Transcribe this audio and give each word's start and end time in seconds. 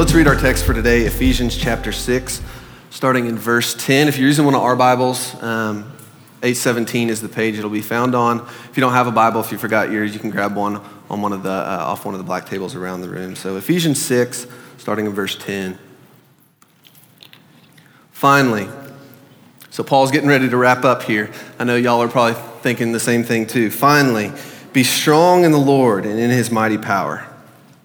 let's 0.00 0.14
read 0.14 0.26
our 0.26 0.34
text 0.34 0.64
for 0.64 0.72
today, 0.72 1.02
Ephesians 1.02 1.54
chapter 1.54 1.92
6, 1.92 2.40
starting 2.88 3.26
in 3.26 3.36
verse 3.36 3.74
10. 3.74 4.08
If 4.08 4.16
you're 4.16 4.28
using 4.28 4.46
one 4.46 4.54
of 4.54 4.62
our 4.62 4.74
Bibles, 4.74 5.34
um, 5.42 5.92
817 6.42 7.10
is 7.10 7.20
the 7.20 7.28
page 7.28 7.58
it'll 7.58 7.68
be 7.68 7.82
found 7.82 8.14
on. 8.14 8.40
If 8.40 8.78
you 8.78 8.80
don't 8.80 8.94
have 8.94 9.08
a 9.08 9.12
Bible, 9.12 9.42
if 9.42 9.52
you 9.52 9.58
forgot 9.58 9.90
yours, 9.90 10.14
you 10.14 10.18
can 10.18 10.30
grab 10.30 10.56
one 10.56 10.80
on 11.10 11.20
one 11.20 11.34
of 11.34 11.42
the, 11.42 11.50
uh, 11.50 11.84
off 11.84 12.06
one 12.06 12.14
of 12.14 12.18
the 12.18 12.24
black 12.24 12.46
tables 12.46 12.74
around 12.74 13.02
the 13.02 13.10
room. 13.10 13.36
So 13.36 13.58
Ephesians 13.58 14.00
6, 14.00 14.46
starting 14.78 15.04
in 15.04 15.12
verse 15.12 15.36
10. 15.36 15.78
Finally, 18.10 18.70
so 19.68 19.82
Paul's 19.82 20.10
getting 20.10 20.30
ready 20.30 20.48
to 20.48 20.56
wrap 20.56 20.82
up 20.82 21.02
here. 21.02 21.30
I 21.58 21.64
know 21.64 21.76
y'all 21.76 22.00
are 22.00 22.08
probably 22.08 22.40
thinking 22.62 22.92
the 22.92 23.00
same 23.00 23.22
thing 23.22 23.46
too. 23.46 23.70
Finally, 23.70 24.32
be 24.72 24.82
strong 24.82 25.44
in 25.44 25.52
the 25.52 25.58
Lord 25.58 26.06
and 26.06 26.18
in 26.18 26.30
his 26.30 26.50
mighty 26.50 26.78
power. 26.78 27.29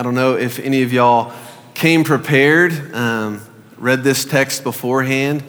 I 0.00 0.02
don't 0.02 0.14
know 0.14 0.34
if 0.34 0.58
any 0.58 0.82
of 0.82 0.94
y'all 0.94 1.30
came 1.74 2.04
prepared, 2.04 2.72
um, 2.94 3.42
read 3.76 4.02
this 4.02 4.24
text 4.24 4.64
beforehand, 4.64 5.44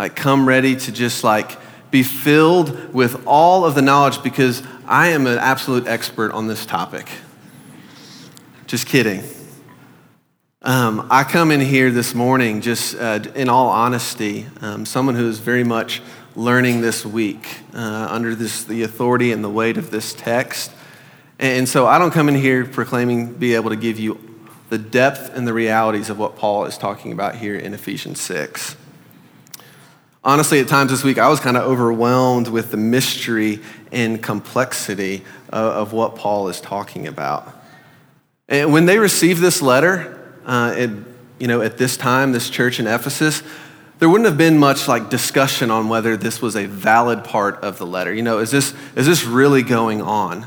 like 0.00 0.16
come 0.16 0.48
ready 0.48 0.74
to 0.74 0.90
just 0.90 1.22
like 1.22 1.56
be 1.92 2.02
filled 2.02 2.92
with 2.92 3.24
all 3.24 3.64
of 3.64 3.76
the 3.76 3.82
knowledge 3.82 4.20
because 4.24 4.64
I 4.84 5.10
am 5.10 5.28
an 5.28 5.38
absolute 5.38 5.86
expert 5.86 6.32
on 6.32 6.48
this 6.48 6.66
topic. 6.66 7.08
Just 8.66 8.88
kidding. 8.88 9.22
Um, 10.62 11.06
I 11.08 11.22
come 11.22 11.52
in 11.52 11.60
here 11.60 11.92
this 11.92 12.16
morning 12.16 12.62
just 12.62 12.96
uh, 12.96 13.20
in 13.36 13.48
all 13.48 13.68
honesty, 13.68 14.48
um, 14.60 14.86
someone 14.86 15.14
who 15.14 15.28
is 15.28 15.38
very 15.38 15.62
much 15.62 16.02
learning 16.34 16.80
this 16.80 17.06
week 17.06 17.46
uh, 17.72 18.08
under 18.10 18.34
this, 18.34 18.64
the 18.64 18.82
authority 18.82 19.30
and 19.30 19.44
the 19.44 19.50
weight 19.50 19.76
of 19.76 19.92
this 19.92 20.14
text. 20.14 20.72
And 21.38 21.68
so 21.68 21.86
I 21.86 21.98
don't 21.98 22.12
come 22.12 22.28
in 22.28 22.34
here 22.34 22.64
proclaiming 22.64 23.34
be 23.34 23.54
able 23.54 23.70
to 23.70 23.76
give 23.76 23.98
you 23.98 24.18
the 24.70 24.78
depth 24.78 25.34
and 25.34 25.46
the 25.46 25.52
realities 25.52 26.10
of 26.10 26.18
what 26.18 26.36
Paul 26.36 26.64
is 26.64 26.78
talking 26.78 27.12
about 27.12 27.36
here 27.36 27.56
in 27.56 27.74
Ephesians 27.74 28.20
6. 28.20 28.76
Honestly, 30.22 30.58
at 30.58 30.68
times 30.68 30.90
this 30.90 31.04
week, 31.04 31.18
I 31.18 31.28
was 31.28 31.38
kind 31.38 31.56
of 31.56 31.64
overwhelmed 31.64 32.48
with 32.48 32.70
the 32.70 32.78
mystery 32.78 33.60
and 33.92 34.22
complexity 34.22 35.22
of, 35.50 35.92
what 35.92 36.16
Paul 36.16 36.48
is 36.48 36.60
talking 36.60 37.06
about. 37.06 37.54
And 38.48 38.72
when 38.72 38.86
they 38.86 38.98
received 38.98 39.40
this 39.40 39.60
letter, 39.60 40.18
uh, 40.46 40.74
it, 40.76 40.90
you 41.38 41.46
know, 41.46 41.60
at 41.60 41.76
this 41.78 41.96
time, 41.96 42.32
this 42.32 42.48
church 42.48 42.80
in 42.80 42.86
Ephesus, 42.86 43.42
there 43.98 44.08
wouldn't 44.08 44.26
have 44.26 44.38
been 44.38 44.58
much 44.58 44.88
like 44.88 45.10
discussion 45.10 45.70
on 45.70 45.88
whether 45.88 46.16
this 46.16 46.40
was 46.40 46.56
a 46.56 46.66
valid 46.66 47.22
part 47.22 47.62
of 47.62 47.78
the 47.78 47.86
letter. 47.86 48.12
You 48.12 48.22
know, 48.22 48.38
is 48.38 48.50
this, 48.50 48.74
is 48.96 49.06
this 49.06 49.24
really 49.24 49.62
going 49.62 50.00
on? 50.00 50.46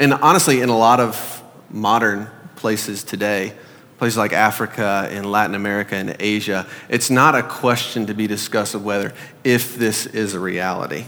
And 0.00 0.14
honestly, 0.14 0.62
in 0.62 0.70
a 0.70 0.76
lot 0.76 0.98
of 0.98 1.42
modern 1.68 2.28
places 2.56 3.04
today, 3.04 3.52
places 3.98 4.16
like 4.16 4.32
Africa 4.32 5.06
and 5.10 5.30
Latin 5.30 5.54
America 5.54 5.94
and 5.94 6.16
Asia, 6.18 6.66
it's 6.88 7.10
not 7.10 7.34
a 7.34 7.42
question 7.42 8.06
to 8.06 8.14
be 8.14 8.26
discussed 8.26 8.74
of 8.74 8.82
whether 8.82 9.12
if 9.44 9.76
this 9.76 10.06
is 10.06 10.32
a 10.32 10.40
reality. 10.40 11.04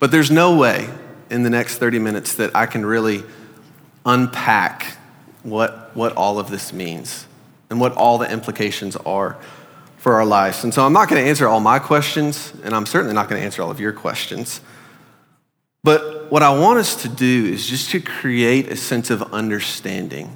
But 0.00 0.10
there's 0.10 0.30
no 0.30 0.56
way 0.56 0.88
in 1.28 1.42
the 1.42 1.50
next 1.50 1.76
30 1.76 1.98
minutes 1.98 2.36
that 2.36 2.56
I 2.56 2.64
can 2.64 2.86
really 2.86 3.22
unpack 4.06 4.96
what, 5.42 5.94
what 5.94 6.16
all 6.16 6.38
of 6.38 6.50
this 6.50 6.72
means 6.72 7.26
and 7.68 7.78
what 7.78 7.92
all 7.96 8.16
the 8.16 8.32
implications 8.32 8.96
are 8.96 9.36
for 9.98 10.14
our 10.14 10.24
lives. 10.24 10.64
And 10.64 10.72
so 10.72 10.86
I'm 10.86 10.94
not 10.94 11.10
going 11.10 11.22
to 11.22 11.28
answer 11.28 11.46
all 11.46 11.60
my 11.60 11.78
questions, 11.78 12.54
and 12.64 12.74
I'm 12.74 12.86
certainly 12.86 13.14
not 13.14 13.28
going 13.28 13.40
to 13.40 13.44
answer 13.44 13.62
all 13.62 13.70
of 13.70 13.78
your 13.78 13.92
questions. 13.92 14.62
But 15.84 16.21
what 16.32 16.42
I 16.42 16.58
want 16.58 16.78
us 16.78 17.02
to 17.02 17.10
do 17.10 17.44
is 17.44 17.66
just 17.66 17.90
to 17.90 18.00
create 18.00 18.68
a 18.68 18.74
sense 18.76 19.10
of 19.10 19.34
understanding, 19.34 20.34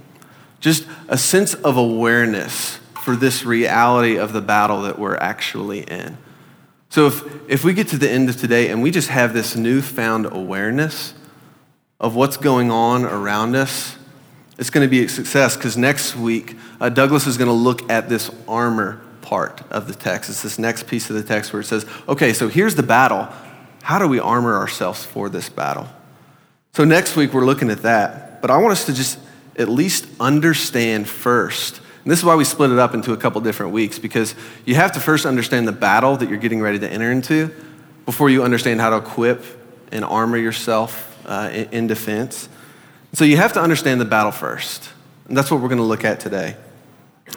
just 0.61 0.87
a 1.09 1.17
sense 1.17 1.55
of 1.55 1.79
awareness 1.79 2.79
for 3.03 3.17
this 3.17 3.47
reality 3.47 4.19
of 4.19 4.35
the 4.35 4.43
battle 4.43 4.83
that 4.83 4.99
we're 4.99 5.17
actually 5.17 5.85
in. 5.85 6.19
So 6.91 7.07
if, 7.07 7.51
if 7.51 7.65
we 7.65 7.73
get 7.73 7.89
to 7.89 7.97
the 7.97 8.11
end 8.11 8.29
of 8.29 8.37
today 8.37 8.69
and 8.69 8.83
we 8.83 8.91
just 8.91 9.09
have 9.09 9.33
this 9.33 9.57
newfound 9.57 10.27
awareness 10.27 11.15
of 11.99 12.15
what's 12.15 12.37
going 12.37 12.71
on 12.71 13.07
around 13.07 13.57
us, 13.57 13.97
it's 14.59 14.69
going 14.69 14.87
to 14.87 14.91
be 14.91 15.03
a 15.03 15.09
success 15.09 15.57
because 15.57 15.79
next 15.79 16.15
week, 16.15 16.57
uh, 16.79 16.91
Douglas 16.91 17.27
is 17.27 17.39
going 17.39 17.49
to 17.49 17.55
look 17.55 17.91
at 17.91 18.11
this 18.11 18.31
armor 18.47 19.01
part 19.23 19.63
of 19.71 19.89
the 19.89 19.95
text. 19.95 20.29
It's 20.29 20.43
this 20.43 20.59
next 20.59 20.89
piece 20.89 21.09
of 21.09 21.17
the 21.17 21.23
text 21.23 21.55
where 21.55 21.61
it 21.61 21.65
says, 21.65 21.87
okay, 22.07 22.35
so 22.35 22.49
here's 22.49 22.75
the 22.75 22.83
battle 22.83 23.31
how 23.87 24.01
do 24.01 24.09
we 24.09 24.19
armor 24.19 24.57
ourselves 24.57 25.05
for 25.05 25.29
this 25.29 25.49
battle? 25.49 25.87
So 26.73 26.85
next 26.85 27.15
week 27.15 27.33
we're 27.33 27.45
looking 27.45 27.71
at 27.71 27.83
that, 27.83 28.43
but 28.43 28.51
I 28.51 28.57
want 28.57 28.73
us 28.73 28.87
to 28.87 28.93
just 28.93 29.17
at 29.57 29.69
least 29.69 30.09
understand 30.19 31.09
first. 31.09 31.79
And 32.03 32.11
this 32.11 32.19
is 32.19 32.25
why 32.25 32.35
we 32.35 32.43
split 32.43 32.73
it 32.73 32.81
up 32.81 32.95
into 32.95 33.13
a 33.13 33.17
couple 33.17 33.41
different 33.43 33.71
weeks 33.71 34.01
because 34.01 34.35
you 34.65 34.75
have 34.75 34.91
to 34.93 35.01
first 35.01 35.25
understand 35.25 35.69
the 35.69 35.73
battle 35.73 36.17
that 36.17 36.29
you're 36.29 36.41
getting 36.41 36.61
ready 36.61 36.81
to 36.81 36.91
enter 36.91 37.13
into 37.13 37.55
before 38.07 38.29
you 38.29 38.43
understand 38.43 38.81
how 38.81 38.91
to 38.91 38.97
equip 38.97 39.45
and 39.93 40.05
armor 40.05 40.37
yourself 40.37 41.17
uh, 41.25 41.65
in, 41.71 41.87
defense. 41.87 42.49
So 43.13 43.25
you 43.25 43.37
have 43.37 43.53
to 43.53 43.61
understand 43.61 44.01
the 44.01 44.05
battle 44.05 44.33
first. 44.33 44.91
And 45.29 45.37
that's 45.37 45.49
what 45.49 45.61
we're 45.61 45.69
going 45.69 45.79
to 45.79 45.85
look 45.85 46.05
at 46.05 46.19
today. 46.19 46.57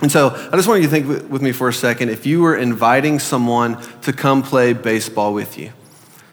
And 0.02 0.12
so 0.12 0.30
I 0.52 0.56
just 0.56 0.68
want 0.68 0.82
you 0.82 0.88
to 0.88 0.92
think 0.92 1.30
with 1.30 1.44
me 1.44 1.52
for 1.52 1.70
a 1.70 1.74
second 1.74 2.10
if 2.10 2.26
you 2.26 2.42
were 2.42 2.58
inviting 2.58 3.20
someone 3.20 3.80
to 4.02 4.14
come 4.14 4.42
play 4.42 4.74
baseball 4.74 5.32
with 5.32 5.56
you 5.56 5.74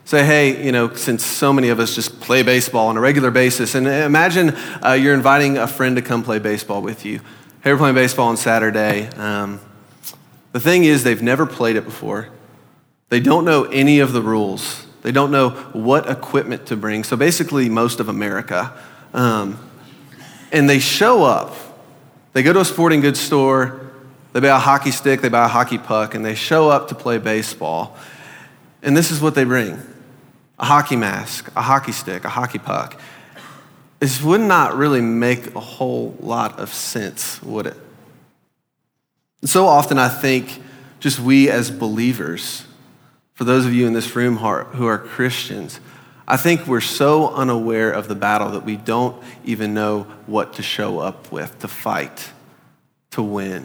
say, 0.07 0.25
hey, 0.25 0.65
you 0.65 0.71
know, 0.71 0.95
since 0.95 1.27
so 1.27 1.53
many 1.53 1.69
of 1.69 1.81
us 1.81 1.95
just 1.95 2.21
play 2.21 2.45
baseball 2.45 2.87
on 2.87 2.97
a 2.97 3.01
regular 3.01 3.33
basis, 3.33 3.75
and 3.75 3.89
imagine 3.89 4.51
uh, 4.85 4.93
you're 4.93 5.15
inviting 5.15 5.59
a 5.59 5.67
friend 5.67 5.97
to 5.97 6.03
come 6.03 6.23
play 6.23 6.39
baseball 6.39 6.81
with 6.81 7.05
you. 7.05 7.19
Hey, 7.63 7.73
we're 7.73 7.79
playing 7.79 7.97
baseball 7.97 8.29
on 8.29 8.37
Saturday. 8.37 9.09
Um, 9.17 9.61
the 10.53 10.61
thing 10.61 10.85
is, 10.85 11.03
they've 11.03 11.23
never 11.23 11.45
played 11.45 11.75
it 11.75 11.85
before. 11.85 12.29
They 13.09 13.19
don't 13.19 13.45
know 13.45 13.65
any 13.65 13.99
of 13.99 14.13
the 14.13 14.23
rules. 14.23 14.87
They 15.03 15.11
don't 15.11 15.33
know 15.33 15.51
what 15.73 16.09
equipment 16.09 16.67
to 16.67 16.77
bring. 16.77 17.03
So 17.03 17.17
basically, 17.17 17.69
most 17.69 17.99
of 17.99 18.09
America. 18.09 18.73
Um, 19.13 19.59
and 20.53 20.71
they 20.71 20.79
show 20.79 21.25
up. 21.25 21.57
They 22.33 22.45
go 22.45 22.53
to 22.53 22.61
a 22.61 22.65
sporting 22.65 23.01
goods 23.01 23.19
store. 23.19 23.91
They 24.33 24.39
buy 24.39 24.49
a 24.49 24.59
hockey 24.59 24.93
stick. 24.93 25.21
They 25.21 25.29
buy 25.29 25.47
a 25.47 25.49
hockey 25.49 25.79
puck, 25.79 26.15
and 26.15 26.25
they 26.25 26.37
show 26.37 26.69
up 26.69 26.89
to 26.89 26.95
play 26.95 27.19
baseball. 27.19 27.97
And 28.83 28.97
this 28.97 29.11
is 29.11 29.21
what 29.21 29.35
they 29.35 29.43
bring 29.43 29.83
a 30.59 30.65
hockey 30.65 30.97
mask, 30.97 31.51
a 31.57 31.63
hockey 31.63 31.93
stick, 31.93 32.25
a 32.25 32.29
hockey 32.29 32.59
puck. 32.59 33.01
This 33.99 34.23
would 34.23 34.41
not 34.41 34.77
really 34.77 35.01
make 35.01 35.55
a 35.55 35.61
whole 35.61 36.17
lot 36.21 36.59
of 36.59 36.73
sense, 36.73 37.43
would 37.43 37.67
it? 37.67 37.77
And 39.41 39.51
so 39.51 39.67
often 39.67 39.99
I 39.99 40.09
think 40.09 40.63
just 41.01 41.19
we 41.21 41.51
as 41.51 41.71
believers, 41.71 42.65
for 43.35 43.45
those 43.45 43.67
of 43.67 43.73
you 43.73 43.87
in 43.87 43.93
this 43.93 44.17
room 44.17 44.37
who 44.39 44.87
are 44.87 44.99
Christians, 44.99 45.81
I 46.29 46.37
think 46.37 46.67
we're 46.67 46.81
so 46.81 47.33
unaware 47.33 47.93
of 47.93 48.09
the 48.09 48.15
battle 48.15 48.51
that 48.51 48.65
we 48.65 48.77
don't 48.77 49.23
even 49.45 49.75
know 49.75 50.03
what 50.27 50.55
to 50.55 50.63
show 50.63 50.99
up 50.99 51.31
with, 51.31 51.59
to 51.61 51.69
fight, 51.69 52.31
to 53.13 53.23
win. 53.23 53.65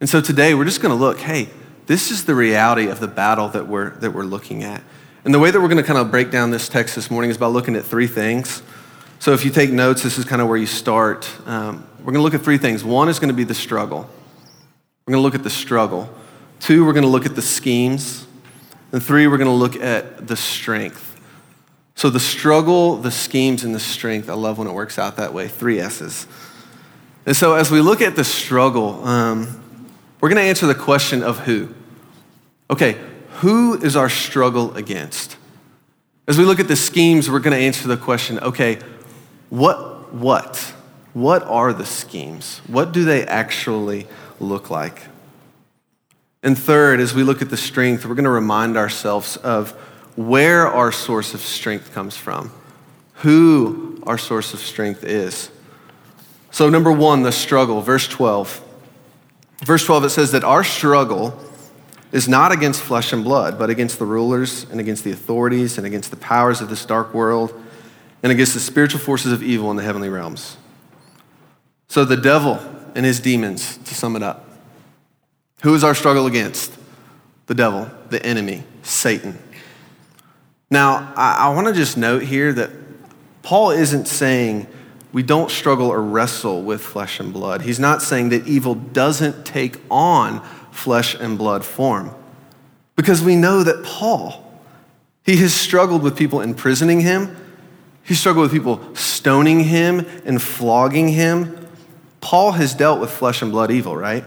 And 0.00 0.08
so 0.08 0.20
today 0.20 0.54
we're 0.54 0.66
just 0.66 0.82
going 0.82 0.96
to 0.96 1.00
look 1.00 1.18
hey, 1.20 1.48
this 1.86 2.10
is 2.10 2.26
the 2.26 2.34
reality 2.34 2.88
of 2.88 3.00
the 3.00 3.08
battle 3.08 3.48
that 3.48 3.66
we're, 3.66 3.90
that 4.00 4.10
we're 4.10 4.24
looking 4.24 4.62
at. 4.62 4.82
And 5.28 5.34
the 5.34 5.38
way 5.38 5.50
that 5.50 5.60
we're 5.60 5.68
going 5.68 5.76
to 5.76 5.82
kind 5.82 5.98
of 5.98 6.10
break 6.10 6.30
down 6.30 6.52
this 6.52 6.70
text 6.70 6.94
this 6.94 7.10
morning 7.10 7.30
is 7.30 7.36
by 7.36 7.48
looking 7.48 7.76
at 7.76 7.84
three 7.84 8.06
things. 8.06 8.62
So 9.18 9.34
if 9.34 9.44
you 9.44 9.50
take 9.50 9.70
notes, 9.70 10.02
this 10.02 10.16
is 10.16 10.24
kind 10.24 10.40
of 10.40 10.48
where 10.48 10.56
you 10.56 10.64
start. 10.64 11.28
Um, 11.44 11.86
we're 11.98 12.12
going 12.12 12.14
to 12.14 12.22
look 12.22 12.32
at 12.32 12.40
three 12.40 12.56
things. 12.56 12.82
One 12.82 13.10
is 13.10 13.18
going 13.18 13.28
to 13.28 13.34
be 13.34 13.44
the 13.44 13.54
struggle. 13.54 14.08
We're 15.04 15.12
going 15.12 15.18
to 15.18 15.22
look 15.22 15.34
at 15.34 15.42
the 15.42 15.50
struggle. 15.50 16.08
Two, 16.60 16.86
we're 16.86 16.94
going 16.94 17.04
to 17.04 17.10
look 17.10 17.26
at 17.26 17.34
the 17.34 17.42
schemes. 17.42 18.26
And 18.90 19.02
three, 19.02 19.26
we're 19.26 19.36
going 19.36 19.50
to 19.50 19.52
look 19.52 19.76
at 19.76 20.26
the 20.26 20.34
strength. 20.34 21.20
So 21.94 22.08
the 22.08 22.20
struggle, 22.20 22.96
the 22.96 23.10
schemes, 23.10 23.64
and 23.64 23.74
the 23.74 23.80
strength. 23.80 24.30
I 24.30 24.32
love 24.32 24.56
when 24.56 24.66
it 24.66 24.72
works 24.72 24.98
out 24.98 25.18
that 25.18 25.34
way. 25.34 25.46
Three 25.46 25.78
S's. 25.78 26.26
And 27.26 27.36
so 27.36 27.52
as 27.52 27.70
we 27.70 27.82
look 27.82 28.00
at 28.00 28.16
the 28.16 28.24
struggle, 28.24 29.06
um, 29.06 29.62
we're 30.22 30.30
going 30.30 30.42
to 30.42 30.48
answer 30.48 30.66
the 30.66 30.74
question 30.74 31.22
of 31.22 31.40
who. 31.40 31.74
Okay, 32.70 32.96
who 33.38 33.80
is 33.80 33.94
our 33.94 34.08
struggle 34.08 34.74
against? 34.76 35.36
As 36.26 36.36
we 36.36 36.44
look 36.44 36.60
at 36.60 36.68
the 36.68 36.76
schemes, 36.76 37.30
we're 37.30 37.38
going 37.38 37.56
to 37.56 37.62
answer 37.62 37.86
the 37.86 37.96
question 37.96 38.38
okay, 38.40 38.78
what, 39.48 40.12
what? 40.12 40.56
What 41.14 41.42
are 41.44 41.72
the 41.72 41.86
schemes? 41.86 42.60
What 42.66 42.92
do 42.92 43.04
they 43.04 43.24
actually 43.24 44.06
look 44.40 44.70
like? 44.70 45.02
And 46.42 46.58
third, 46.58 47.00
as 47.00 47.14
we 47.14 47.22
look 47.22 47.40
at 47.40 47.50
the 47.50 47.56
strength, 47.56 48.04
we're 48.04 48.14
going 48.14 48.24
to 48.24 48.30
remind 48.30 48.76
ourselves 48.76 49.36
of 49.38 49.70
where 50.16 50.66
our 50.66 50.92
source 50.92 51.32
of 51.32 51.40
strength 51.40 51.92
comes 51.92 52.16
from, 52.16 52.52
who 53.14 54.02
our 54.04 54.18
source 54.18 54.52
of 54.52 54.60
strength 54.60 55.04
is. 55.04 55.50
So, 56.50 56.68
number 56.68 56.90
one, 56.90 57.22
the 57.22 57.32
struggle, 57.32 57.82
verse 57.82 58.08
12. 58.08 58.64
Verse 59.64 59.84
12, 59.84 60.04
it 60.04 60.10
says 60.10 60.32
that 60.32 60.44
our 60.44 60.64
struggle 60.64 61.38
is 62.12 62.28
not 62.28 62.52
against 62.52 62.80
flesh 62.80 63.12
and 63.12 63.22
blood, 63.22 63.58
but 63.58 63.70
against 63.70 63.98
the 63.98 64.06
rulers 64.06 64.64
and 64.70 64.80
against 64.80 65.04
the 65.04 65.12
authorities 65.12 65.76
and 65.76 65.86
against 65.86 66.10
the 66.10 66.16
powers 66.16 66.60
of 66.60 66.68
this 66.68 66.84
dark 66.84 67.12
world 67.12 67.52
and 68.22 68.32
against 68.32 68.54
the 68.54 68.60
spiritual 68.60 69.00
forces 69.00 69.32
of 69.32 69.42
evil 69.42 69.70
in 69.70 69.76
the 69.76 69.82
heavenly 69.82 70.08
realms. 70.08 70.56
So, 71.88 72.04
the 72.04 72.16
devil 72.16 72.58
and 72.94 73.04
his 73.04 73.20
demons, 73.20 73.78
to 73.78 73.94
sum 73.94 74.16
it 74.16 74.22
up. 74.22 74.48
Who 75.62 75.74
is 75.74 75.84
our 75.84 75.94
struggle 75.94 76.26
against? 76.26 76.76
The 77.46 77.54
devil, 77.54 77.90
the 78.10 78.24
enemy, 78.24 78.64
Satan. 78.82 79.38
Now, 80.70 81.12
I, 81.16 81.46
I 81.46 81.54
want 81.54 81.66
to 81.68 81.72
just 81.72 81.96
note 81.96 82.22
here 82.22 82.52
that 82.52 82.70
Paul 83.42 83.70
isn't 83.70 84.06
saying 84.06 84.66
we 85.12 85.22
don't 85.22 85.50
struggle 85.50 85.88
or 85.88 86.02
wrestle 86.02 86.62
with 86.62 86.82
flesh 86.82 87.20
and 87.20 87.32
blood. 87.32 87.62
He's 87.62 87.80
not 87.80 88.02
saying 88.02 88.28
that 88.30 88.46
evil 88.46 88.74
doesn't 88.74 89.46
take 89.46 89.78
on 89.90 90.46
flesh 90.78 91.14
and 91.14 91.36
blood 91.36 91.64
form. 91.64 92.14
Because 92.94 93.22
we 93.22 93.34
know 93.34 93.64
that 93.64 93.84
Paul, 93.84 94.44
he 95.24 95.36
has 95.38 95.52
struggled 95.52 96.02
with 96.02 96.16
people 96.16 96.40
imprisoning 96.40 97.00
him, 97.00 97.36
he 98.04 98.14
struggled 98.14 98.44
with 98.44 98.52
people 98.52 98.94
stoning 98.94 99.64
him 99.64 100.06
and 100.24 100.40
flogging 100.40 101.08
him. 101.08 101.68
Paul 102.20 102.52
has 102.52 102.74
dealt 102.74 103.00
with 103.00 103.10
flesh 103.10 103.42
and 103.42 103.50
blood 103.50 103.70
evil, 103.70 103.96
right? 103.96 104.24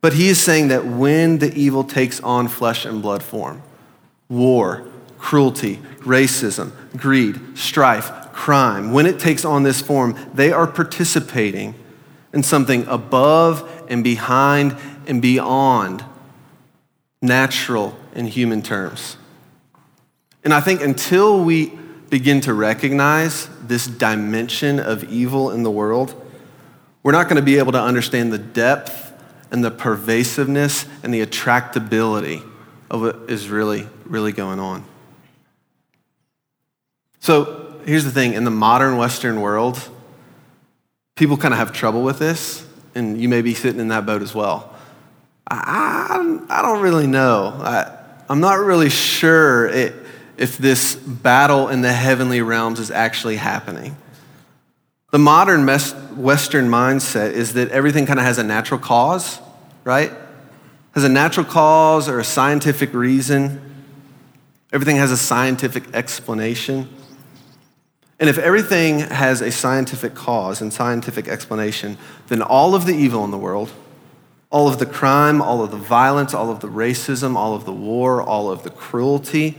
But 0.00 0.12
he 0.12 0.28
is 0.28 0.40
saying 0.40 0.68
that 0.68 0.84
when 0.84 1.38
the 1.38 1.52
evil 1.54 1.82
takes 1.82 2.20
on 2.20 2.48
flesh 2.48 2.84
and 2.84 3.02
blood 3.02 3.22
form, 3.22 3.62
war, 4.28 4.86
cruelty, 5.18 5.76
racism, 6.00 6.72
greed, 6.96 7.58
strife, 7.58 8.10
crime, 8.32 8.92
when 8.92 9.06
it 9.06 9.18
takes 9.18 9.44
on 9.44 9.62
this 9.62 9.80
form, 9.80 10.16
they 10.34 10.52
are 10.52 10.66
participating 10.66 11.74
in 12.32 12.42
something 12.42 12.86
above 12.86 13.68
and 13.88 14.02
behind 14.02 14.76
and 15.06 15.22
beyond 15.22 16.04
natural 17.20 17.96
and 18.14 18.28
human 18.28 18.62
terms. 18.62 19.16
And 20.44 20.52
I 20.52 20.60
think 20.60 20.82
until 20.82 21.42
we 21.42 21.66
begin 22.10 22.40
to 22.42 22.52
recognize 22.52 23.48
this 23.66 23.86
dimension 23.86 24.80
of 24.80 25.04
evil 25.04 25.50
in 25.50 25.62
the 25.62 25.70
world, 25.70 26.14
we're 27.02 27.12
not 27.12 27.28
going 27.28 27.36
to 27.36 27.42
be 27.42 27.58
able 27.58 27.72
to 27.72 27.80
understand 27.80 28.32
the 28.32 28.38
depth 28.38 29.12
and 29.50 29.64
the 29.64 29.70
pervasiveness 29.70 30.86
and 31.02 31.12
the 31.12 31.24
attractability 31.24 32.46
of 32.90 33.00
what 33.00 33.16
is 33.28 33.48
really, 33.48 33.88
really 34.04 34.32
going 34.32 34.58
on. 34.58 34.84
So 37.20 37.80
here's 37.84 38.04
the 38.04 38.10
thing 38.10 38.34
in 38.34 38.44
the 38.44 38.50
modern 38.50 38.96
Western 38.96 39.40
world, 39.40 39.88
people 41.14 41.36
kind 41.36 41.54
of 41.54 41.58
have 41.58 41.72
trouble 41.72 42.02
with 42.02 42.18
this, 42.18 42.66
and 42.94 43.20
you 43.20 43.28
may 43.28 43.42
be 43.42 43.54
sitting 43.54 43.80
in 43.80 43.88
that 43.88 44.04
boat 44.04 44.22
as 44.22 44.34
well. 44.34 44.71
I, 45.48 46.46
I 46.48 46.62
don't 46.62 46.80
really 46.82 47.06
know. 47.06 47.54
I, 47.58 47.98
I'm 48.28 48.40
not 48.40 48.58
really 48.58 48.90
sure 48.90 49.66
it, 49.66 49.94
if 50.36 50.56
this 50.56 50.94
battle 50.94 51.68
in 51.68 51.82
the 51.82 51.92
heavenly 51.92 52.40
realms 52.40 52.80
is 52.80 52.90
actually 52.90 53.36
happening. 53.36 53.96
The 55.10 55.18
modern 55.18 55.66
Western 55.66 56.68
mindset 56.68 57.32
is 57.32 57.52
that 57.54 57.68
everything 57.70 58.06
kind 58.06 58.18
of 58.18 58.24
has 58.24 58.38
a 58.38 58.42
natural 58.42 58.80
cause, 58.80 59.40
right? 59.84 60.10
Has 60.94 61.04
a 61.04 61.08
natural 61.08 61.44
cause 61.44 62.08
or 62.08 62.18
a 62.18 62.24
scientific 62.24 62.94
reason. 62.94 63.60
Everything 64.72 64.96
has 64.96 65.12
a 65.12 65.18
scientific 65.18 65.94
explanation. 65.94 66.88
And 68.18 68.30
if 68.30 68.38
everything 68.38 69.00
has 69.00 69.42
a 69.42 69.50
scientific 69.50 70.14
cause 70.14 70.62
and 70.62 70.72
scientific 70.72 71.28
explanation, 71.28 71.98
then 72.28 72.40
all 72.40 72.74
of 72.74 72.86
the 72.86 72.94
evil 72.94 73.24
in 73.24 73.30
the 73.30 73.38
world, 73.38 73.70
all 74.52 74.68
of 74.68 74.78
the 74.78 74.86
crime, 74.86 75.40
all 75.40 75.64
of 75.64 75.70
the 75.70 75.78
violence, 75.78 76.34
all 76.34 76.50
of 76.50 76.60
the 76.60 76.68
racism, 76.68 77.36
all 77.36 77.54
of 77.54 77.64
the 77.64 77.72
war, 77.72 78.22
all 78.22 78.50
of 78.50 78.62
the 78.62 78.70
cruelty, 78.70 79.58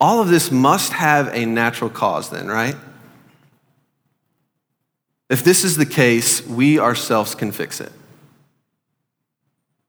all 0.00 0.20
of 0.20 0.28
this 0.28 0.50
must 0.50 0.92
have 0.92 1.32
a 1.32 1.46
natural 1.46 1.88
cause, 1.88 2.28
then, 2.28 2.48
right? 2.48 2.74
If 5.30 5.44
this 5.44 5.62
is 5.62 5.76
the 5.76 5.86
case, 5.86 6.44
we 6.44 6.80
ourselves 6.80 7.36
can 7.36 7.52
fix 7.52 7.80
it. 7.80 7.92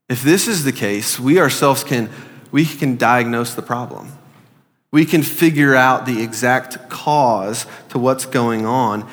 If 0.08 0.22
this 0.22 0.46
is 0.46 0.62
the 0.64 0.72
case, 0.72 1.18
we 1.18 1.40
ourselves 1.40 1.82
can, 1.82 2.08
we 2.52 2.64
can 2.64 2.96
diagnose 2.96 3.54
the 3.54 3.62
problem. 3.62 4.12
We 4.92 5.04
can 5.06 5.22
figure 5.22 5.74
out 5.74 6.06
the 6.06 6.22
exact 6.22 6.88
cause 6.88 7.66
to 7.88 7.98
what's 7.98 8.26
going 8.26 8.64
on 8.64 9.10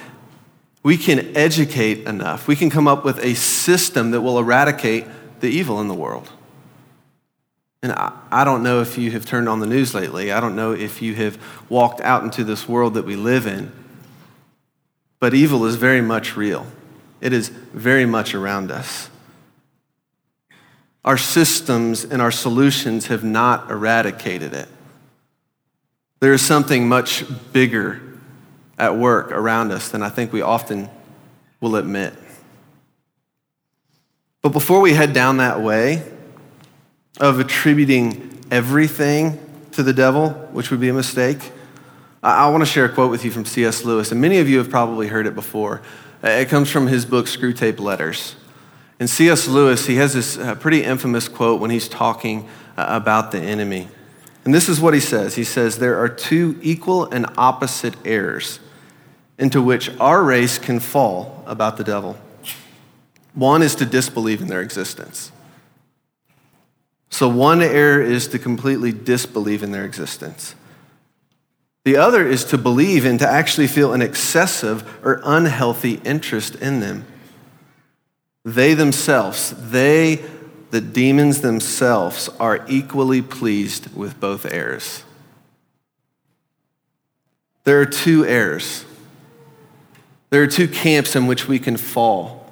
we 0.88 0.96
can 0.98 1.36
educate 1.36 2.08
enough. 2.08 2.48
We 2.48 2.56
can 2.56 2.70
come 2.70 2.88
up 2.88 3.04
with 3.04 3.20
a 3.22 3.34
system 3.34 4.12
that 4.12 4.22
will 4.22 4.40
eradicate 4.40 5.06
the 5.42 5.50
evil 5.50 5.82
in 5.82 5.90
the 5.90 5.94
world. 5.94 6.30
And 7.84 7.92
I, 7.92 8.14
I, 8.32 8.46
don't 8.46 8.64
know 8.64 8.80
if 8.80 8.98
you 8.98 9.12
have 9.12 9.26
turned 9.26 9.50
on 9.50 9.60
the 9.60 9.66
news 9.66 9.94
lately. 9.94 10.32
I 10.32 10.40
don't 10.40 10.56
know 10.56 10.72
if 10.72 11.02
you 11.02 11.14
have 11.16 11.38
walked 11.68 12.00
out 12.00 12.24
into 12.24 12.46
this 12.46 12.70
world 12.70 12.94
that 12.94 13.04
we 13.04 13.18
live 13.18 13.46
in. 13.46 13.70
But 15.20 15.34
evil 15.34 15.66
is 15.66 15.76
very 15.76 16.00
much 16.00 16.38
real, 16.38 16.66
it 17.20 17.34
is 17.34 17.50
very 17.50 18.06
much 18.06 18.34
around 18.34 18.72
us. 18.72 19.10
Our 21.04 21.18
systems 21.18 22.06
and 22.06 22.22
our 22.22 22.32
solutions 22.32 23.08
have 23.08 23.26
not 23.26 23.70
eradicated 23.70 24.54
it. 24.54 24.70
There 26.22 26.32
is 26.32 26.42
something 26.42 26.88
much 26.88 27.26
bigger 27.52 28.02
at 28.78 28.96
work 28.96 29.32
around 29.32 29.72
us 29.72 29.90
than 29.90 30.04
I 30.04 30.10
think 30.10 30.32
we 30.32 30.42
often 30.42 30.90
will 31.60 31.76
admit. 31.76 32.14
But 34.42 34.50
before 34.50 34.80
we 34.80 34.94
head 34.94 35.14
down 35.14 35.38
that 35.38 35.62
way 35.62 36.04
of 37.20 37.40
attributing 37.40 38.46
everything 38.52 39.40
to 39.72 39.84
the 39.84 39.94
devil, 39.94 40.30
which 40.52 40.72
would 40.72 40.80
be 40.80 40.90
a 40.90 40.94
mistake, 40.94 41.52
I, 42.22 42.50
want 42.50 42.62
to 42.62 42.66
share 42.66 42.86
a 42.86 42.90
quote 42.90 43.12
with 43.12 43.26
you 43.26 43.32
from 43.32 43.46
C.S. 43.46 43.84
Lewis, 43.84 44.12
and 44.12 44.20
many 44.20 44.40
of 44.40 44.50
you 44.50 44.58
have 44.58 44.70
probably 44.70 45.08
heard 45.08 45.28
it 45.28 45.36
before. 45.36 45.82
Uh, 46.24 46.30
it 46.30 46.50
comes 46.50 46.70
from 46.70 46.88
his 46.88 47.06
book, 47.06 47.26
Screwtape 47.26 47.80
Letters. 47.80 48.36
And 49.00 49.10
C.S. 49.10 49.48
Lewis, 49.48 49.86
he 49.86 49.96
has 49.96 50.14
this 50.14 50.38
uh, 50.38 50.56
pretty 50.56 50.84
infamous 50.84 51.28
quote 51.28 51.62
when 51.62 51.70
he's 51.70 51.88
talking 51.88 52.48
uh, 52.76 52.86
about 52.90 53.32
the 53.32 53.40
enemy. 53.40 53.88
And 54.44 54.54
this 54.54 54.70
is 54.70 54.80
what 54.80 54.94
he 54.94 55.00
says 55.00 55.36
He 55.36 55.44
says, 55.44 55.78
There 55.78 56.00
are 56.00 56.10
two 56.10 56.58
equal 56.62 57.06
and 57.06 57.26
opposite 57.38 57.96
errors 58.06 58.60
into 59.38 59.62
which 59.62 59.90
our 60.00 60.24
race 60.24 60.58
can 60.58 60.80
fall 60.80 61.44
about 61.46 61.78
the 61.78 61.84
devil. 61.84 62.18
One 63.34 63.62
is 63.62 63.76
to 63.76 63.86
disbelieve 63.86 64.42
in 64.42 64.48
their 64.48 64.62
existence. 64.62 65.32
So, 67.10 67.30
one 67.30 67.62
error 67.62 68.02
is 68.02 68.28
to 68.30 68.40
completely 68.40 68.92
disbelieve 68.92 69.64
in 69.64 69.72
their 69.72 69.86
existence. 69.86 70.56
The 71.86 71.96
other 71.96 72.28
is 72.28 72.44
to 72.46 72.58
believe 72.58 73.06
and 73.06 73.18
to 73.20 73.28
actually 73.28 73.68
feel 73.68 73.94
an 73.94 74.02
excessive 74.02 75.00
or 75.06 75.22
unhealthy 75.24 76.02
interest 76.04 76.56
in 76.56 76.82
them. 76.82 77.06
They 78.44 78.74
themselves, 78.74 79.54
they, 79.72 80.26
the 80.72 80.82
demons 80.82 81.42
themselves, 81.42 82.28
are 82.40 82.66
equally 82.68 83.22
pleased 83.22 83.96
with 83.96 84.20
both 84.20 84.46
errors. 84.52 85.04
There 87.64 87.80
are 87.80 87.86
two 87.86 88.26
errors. 88.26 88.84
There 90.30 90.44
are 90.44 90.48
two 90.48 90.68
camps 90.68 91.16
in 91.16 91.28
which 91.28 91.48
we 91.48 91.60
can 91.60 91.78
fall. 91.78 92.52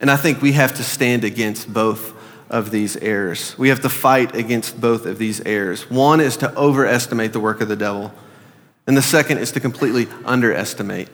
And 0.00 0.10
I 0.10 0.16
think 0.16 0.42
we 0.42 0.52
have 0.52 0.74
to 0.76 0.82
stand 0.82 1.24
against 1.24 1.72
both 1.72 2.14
of 2.50 2.70
these 2.70 2.96
errors. 2.98 3.56
We 3.56 3.70
have 3.70 3.80
to 3.80 3.88
fight 3.88 4.34
against 4.36 4.80
both 4.80 5.06
of 5.06 5.18
these 5.18 5.40
errors. 5.40 5.90
One 5.90 6.20
is 6.20 6.36
to 6.38 6.54
overestimate 6.54 7.32
the 7.32 7.40
work 7.40 7.60
of 7.60 7.68
the 7.68 7.76
devil, 7.76 8.12
and 8.86 8.96
the 8.96 9.02
second 9.02 9.38
is 9.38 9.52
to 9.52 9.60
completely 9.60 10.06
underestimate 10.24 11.08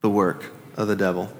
the 0.00 0.08
work 0.08 0.46
of 0.76 0.88
the 0.88 0.96
devil. 0.96 1.30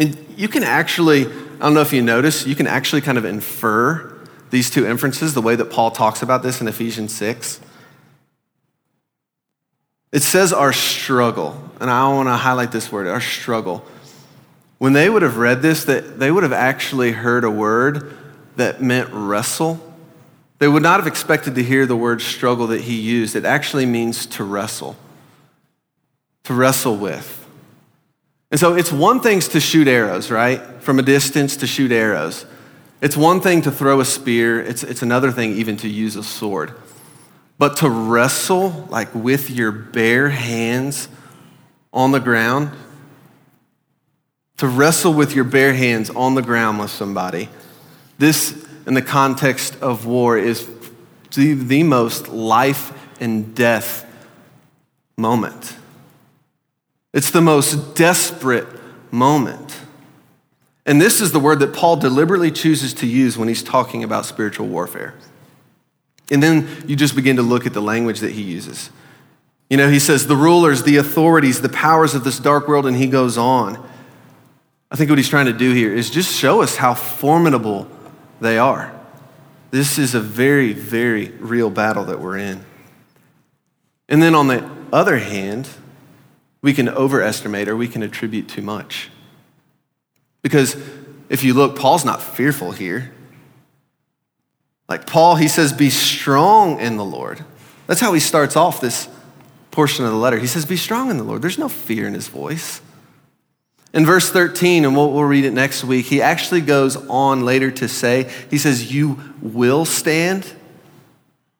And 0.00 0.16
you 0.36 0.48
can 0.48 0.64
actually, 0.64 1.26
I 1.26 1.28
don't 1.58 1.74
know 1.74 1.80
if 1.80 1.92
you 1.92 2.02
notice, 2.02 2.46
you 2.46 2.54
can 2.54 2.66
actually 2.66 3.02
kind 3.02 3.18
of 3.18 3.24
infer 3.24 4.26
these 4.50 4.70
two 4.70 4.86
inferences 4.86 5.34
the 5.34 5.42
way 5.42 5.54
that 5.56 5.66
Paul 5.66 5.90
talks 5.90 6.22
about 6.22 6.42
this 6.42 6.60
in 6.60 6.68
Ephesians 6.68 7.14
6. 7.14 7.60
It 10.14 10.22
says 10.22 10.52
our 10.52 10.72
struggle, 10.72 11.60
and 11.80 11.90
I 11.90 12.08
want 12.14 12.28
to 12.28 12.36
highlight 12.36 12.70
this 12.70 12.92
word, 12.92 13.08
our 13.08 13.20
struggle. 13.20 13.84
When 14.78 14.92
they 14.92 15.10
would 15.10 15.22
have 15.22 15.38
read 15.38 15.60
this, 15.60 15.86
that 15.86 16.20
they 16.20 16.30
would 16.30 16.44
have 16.44 16.52
actually 16.52 17.10
heard 17.10 17.42
a 17.42 17.50
word 17.50 18.16
that 18.54 18.80
meant 18.80 19.08
wrestle. 19.10 19.80
They 20.60 20.68
would 20.68 20.84
not 20.84 21.00
have 21.00 21.08
expected 21.08 21.56
to 21.56 21.64
hear 21.64 21.84
the 21.84 21.96
word 21.96 22.22
struggle 22.22 22.68
that 22.68 22.82
he 22.82 22.94
used. 22.94 23.34
It 23.34 23.44
actually 23.44 23.86
means 23.86 24.24
to 24.26 24.44
wrestle, 24.44 24.94
to 26.44 26.54
wrestle 26.54 26.96
with. 26.96 27.44
And 28.52 28.60
so 28.60 28.74
it's 28.74 28.92
one 28.92 29.18
thing 29.18 29.40
to 29.40 29.58
shoot 29.58 29.88
arrows, 29.88 30.30
right? 30.30 30.60
From 30.80 31.00
a 31.00 31.02
distance 31.02 31.56
to 31.56 31.66
shoot 31.66 31.90
arrows. 31.90 32.46
It's 33.00 33.16
one 33.16 33.40
thing 33.40 33.62
to 33.62 33.72
throw 33.72 33.98
a 33.98 34.04
spear, 34.04 34.62
it's, 34.62 34.84
it's 34.84 35.02
another 35.02 35.32
thing 35.32 35.54
even 35.54 35.76
to 35.78 35.88
use 35.88 36.14
a 36.14 36.22
sword. 36.22 36.72
But 37.58 37.76
to 37.78 37.88
wrestle 37.88 38.86
like 38.90 39.14
with 39.14 39.50
your 39.50 39.72
bare 39.72 40.28
hands 40.30 41.08
on 41.92 42.12
the 42.12 42.20
ground, 42.20 42.70
to 44.56 44.68
wrestle 44.68 45.12
with 45.12 45.34
your 45.34 45.44
bare 45.44 45.74
hands 45.74 46.10
on 46.10 46.34
the 46.34 46.42
ground 46.42 46.78
with 46.78 46.90
somebody, 46.90 47.48
this, 48.18 48.66
in 48.86 48.94
the 48.94 49.02
context 49.02 49.76
of 49.80 50.06
war, 50.06 50.38
is 50.38 50.68
the, 51.34 51.54
the 51.54 51.82
most 51.82 52.28
life 52.28 52.92
and 53.20 53.54
death 53.54 54.06
moment. 55.16 55.76
It's 57.12 57.30
the 57.30 57.40
most 57.40 57.94
desperate 57.94 58.66
moment. 59.12 59.76
And 60.86 61.00
this 61.00 61.20
is 61.20 61.32
the 61.32 61.40
word 61.40 61.60
that 61.60 61.72
Paul 61.72 61.96
deliberately 61.96 62.50
chooses 62.50 62.92
to 62.94 63.06
use 63.06 63.38
when 63.38 63.48
he's 63.48 63.62
talking 63.62 64.04
about 64.04 64.26
spiritual 64.26 64.66
warfare. 64.66 65.14
And 66.30 66.42
then 66.42 66.84
you 66.86 66.96
just 66.96 67.14
begin 67.14 67.36
to 67.36 67.42
look 67.42 67.66
at 67.66 67.74
the 67.74 67.82
language 67.82 68.20
that 68.20 68.32
he 68.32 68.42
uses. 68.42 68.90
You 69.68 69.76
know, 69.76 69.88
he 69.88 69.98
says, 69.98 70.26
the 70.26 70.36
rulers, 70.36 70.82
the 70.82 70.96
authorities, 70.96 71.60
the 71.60 71.68
powers 71.68 72.14
of 72.14 72.24
this 72.24 72.38
dark 72.38 72.68
world, 72.68 72.86
and 72.86 72.96
he 72.96 73.06
goes 73.06 73.36
on. 73.38 73.86
I 74.90 74.96
think 74.96 75.10
what 75.10 75.18
he's 75.18 75.28
trying 75.28 75.46
to 75.46 75.52
do 75.52 75.72
here 75.72 75.92
is 75.92 76.10
just 76.10 76.34
show 76.34 76.62
us 76.62 76.76
how 76.76 76.94
formidable 76.94 77.88
they 78.40 78.58
are. 78.58 78.92
This 79.70 79.98
is 79.98 80.14
a 80.14 80.20
very, 80.20 80.72
very 80.72 81.28
real 81.30 81.70
battle 81.70 82.04
that 82.04 82.20
we're 82.20 82.38
in. 82.38 82.64
And 84.08 84.22
then 84.22 84.34
on 84.34 84.46
the 84.46 84.70
other 84.92 85.18
hand, 85.18 85.68
we 86.62 86.72
can 86.72 86.88
overestimate 86.88 87.68
or 87.68 87.76
we 87.76 87.88
can 87.88 88.02
attribute 88.02 88.48
too 88.48 88.62
much. 88.62 89.10
Because 90.42 90.76
if 91.28 91.42
you 91.42 91.54
look, 91.54 91.76
Paul's 91.76 92.04
not 92.04 92.22
fearful 92.22 92.72
here. 92.72 93.13
Like 94.88 95.06
Paul, 95.06 95.36
he 95.36 95.48
says, 95.48 95.72
be 95.72 95.90
strong 95.90 96.78
in 96.80 96.96
the 96.96 97.04
Lord. 97.04 97.44
That's 97.86 98.00
how 98.00 98.12
he 98.12 98.20
starts 98.20 98.56
off 98.56 98.80
this 98.80 99.08
portion 99.70 100.04
of 100.04 100.10
the 100.10 100.16
letter. 100.16 100.38
He 100.38 100.46
says, 100.46 100.64
be 100.64 100.76
strong 100.76 101.10
in 101.10 101.16
the 101.16 101.24
Lord. 101.24 101.42
There's 101.42 101.58
no 101.58 101.68
fear 101.68 102.06
in 102.06 102.14
his 102.14 102.28
voice. 102.28 102.80
In 103.94 104.04
verse 104.04 104.28
13, 104.28 104.84
and 104.84 104.96
we'll, 104.96 105.12
we'll 105.12 105.24
read 105.24 105.44
it 105.44 105.52
next 105.52 105.84
week, 105.84 106.06
he 106.06 106.20
actually 106.20 106.60
goes 106.60 106.96
on 106.96 107.44
later 107.44 107.70
to 107.70 107.88
say, 107.88 108.30
he 108.50 108.58
says, 108.58 108.92
You 108.92 109.20
will 109.40 109.84
stand. 109.84 110.52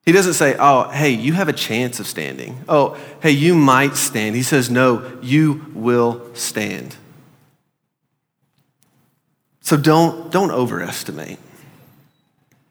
He 0.04 0.11
doesn't 0.11 0.35
say, 0.35 0.57
Oh, 0.59 0.90
hey, 0.90 1.11
you 1.11 1.33
have 1.35 1.49
a 1.49 1.52
chance 1.52 2.00
of 2.00 2.09
standing. 2.09 2.59
Oh, 2.69 2.99
hey, 3.23 3.31
you 3.31 3.54
might 3.54 3.95
stand. 3.95 4.35
He 4.35 4.43
says, 4.43 4.69
No, 4.69 5.16
you 5.23 5.64
will 5.75 6.35
stand. 6.35 6.97
So 9.61 9.76
don't, 9.76 10.31
don't 10.33 10.50
overestimate. 10.50 11.38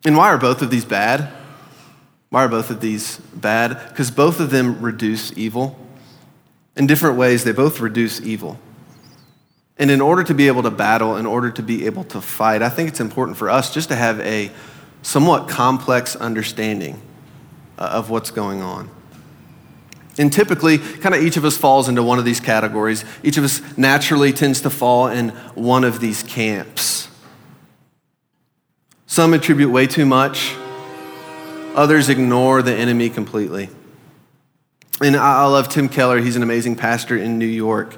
And 0.06 0.18
why 0.18 0.30
are 0.30 0.38
both 0.38 0.62
of 0.62 0.70
these 0.70 0.86
bad? 0.86 1.32
Why 2.30 2.46
are 2.46 2.50
both 2.50 2.70
of 2.70 2.82
these 2.82 3.18
bad? 3.18 3.90
Because 3.90 4.12
both 4.12 4.40
of 4.40 4.50
them 4.50 4.82
reduce 4.82 5.36
evil. 5.38 5.78
In 6.76 6.88
different 6.88 7.18
ways, 7.18 7.44
they 7.44 7.52
both 7.52 7.80
reduce 7.80 8.20
evil. 8.20 8.60
And 9.78 9.90
in 9.90 10.02
order 10.02 10.24
to 10.24 10.34
be 10.34 10.48
able 10.48 10.64
to 10.64 10.72
battle, 10.72 11.16
in 11.18 11.26
order 11.26 11.52
to 11.52 11.64
be 11.64 11.86
able 11.86 12.04
to 12.06 12.22
fight, 12.22 12.62
I 12.62 12.70
think 12.70 12.90
it's 12.90 13.00
important 13.00 13.38
for 13.38 13.50
us 13.50 13.74
just 13.74 13.90
to 13.90 13.96
have 13.96 14.20
a 14.22 14.52
somewhat 15.02 15.48
complex 15.48 16.16
understanding 16.16 17.02
uh, 17.78 17.90
of 17.94 18.10
what's 18.10 18.32
going 18.32 18.62
on. 18.62 18.90
And 20.18 20.32
typically, 20.32 20.78
kind 20.78 21.16
of 21.16 21.24
each 21.24 21.38
of 21.38 21.46
us 21.46 21.58
falls 21.58 21.90
into 21.90 22.04
one 22.04 22.20
of 22.20 22.26
these 22.26 22.40
categories. 22.40 23.04
Each 23.24 23.38
of 23.38 23.44
us 23.44 23.62
naturally 23.78 24.32
tends 24.32 24.62
to 24.62 24.70
fall 24.70 25.08
in 25.08 25.30
one 25.56 25.84
of 25.84 26.00
these 26.00 26.22
camps. 26.24 27.08
Some 29.14 29.36
attribute 29.36 29.70
way 29.70 29.86
too 29.86 30.08
much, 30.08 30.56
others 31.76 32.10
ignore 32.10 32.64
the 32.64 32.74
enemy 32.74 33.12
completely. 33.12 33.70
And 35.02 35.16
I 35.16 35.46
love 35.46 35.70
Tim 35.70 35.88
Keller, 35.88 36.18
he's 36.20 36.36
an 36.36 36.42
amazing 36.42 36.78
pastor 36.78 37.16
in 37.16 37.38
New 37.38 37.46
York. 37.46 37.96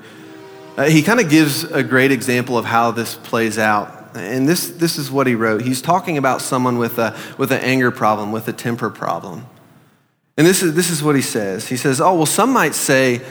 Uh, 0.76 0.90
he 0.90 1.02
kind 1.02 1.22
of 1.22 1.30
gives 1.30 1.64
a 1.64 1.84
great 1.84 2.12
example 2.12 2.58
of 2.58 2.66
how 2.66 2.92
this 2.92 3.16
plays 3.16 3.58
out. 3.58 4.14
And 4.14 4.46
this, 4.46 4.68
this 4.72 4.98
is 4.98 5.10
what 5.10 5.26
he 5.26 5.36
wrote. 5.36 5.62
He's 5.62 5.82
talking 5.82 6.18
about 6.18 6.42
someone 6.42 6.78
with, 6.78 7.00
a, 7.00 7.18
with 7.38 7.54
an 7.54 7.62
anger 7.62 7.92
problem, 7.92 8.34
with 8.34 8.50
a 8.50 8.54
temper 8.54 8.90
problem. 8.90 9.46
And 10.36 10.46
this 10.46 10.62
is, 10.62 10.76
this 10.76 10.90
is 10.90 11.02
what 11.02 11.16
he 11.16 11.22
says. 11.22 11.70
He 11.70 11.78
says, 11.78 12.02
Oh, 12.02 12.14
well, 12.14 12.26
some 12.26 12.52
might 12.52 12.76
say, 12.76 13.22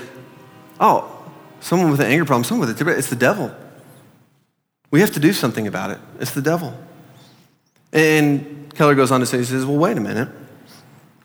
Oh, 0.80 1.22
someone 1.60 1.90
with 1.90 2.00
an 2.00 2.06
anger 2.06 2.24
problem, 2.24 2.44
someone 2.44 2.66
with 2.66 2.74
a 2.74 2.78
temper, 2.78 2.98
it's 2.98 3.10
the 3.10 3.14
devil. 3.14 3.54
We 4.90 5.00
have 5.00 5.10
to 5.10 5.20
do 5.20 5.34
something 5.34 5.66
about 5.66 5.90
it. 5.90 5.98
It's 6.18 6.30
the 6.30 6.40
devil. 6.40 6.74
And 7.94 8.74
Keller 8.74 8.94
goes 8.94 9.10
on 9.10 9.20
to 9.20 9.26
say, 9.26 9.38
He 9.38 9.44
says, 9.44 9.64
Well, 9.64 9.78
wait 9.78 9.96
a 9.96 10.00
minute. 10.00 10.28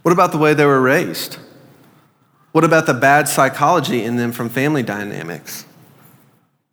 What 0.03 0.11
about 0.13 0.31
the 0.31 0.37
way 0.37 0.53
they 0.53 0.65
were 0.65 0.79
raised? 0.79 1.37
What 2.51 2.63
about 2.63 2.85
the 2.85 2.93
bad 2.93 3.27
psychology 3.27 4.03
in 4.03 4.15
them 4.15 4.31
from 4.31 4.49
family 4.49 4.83
dynamics? 4.83 5.65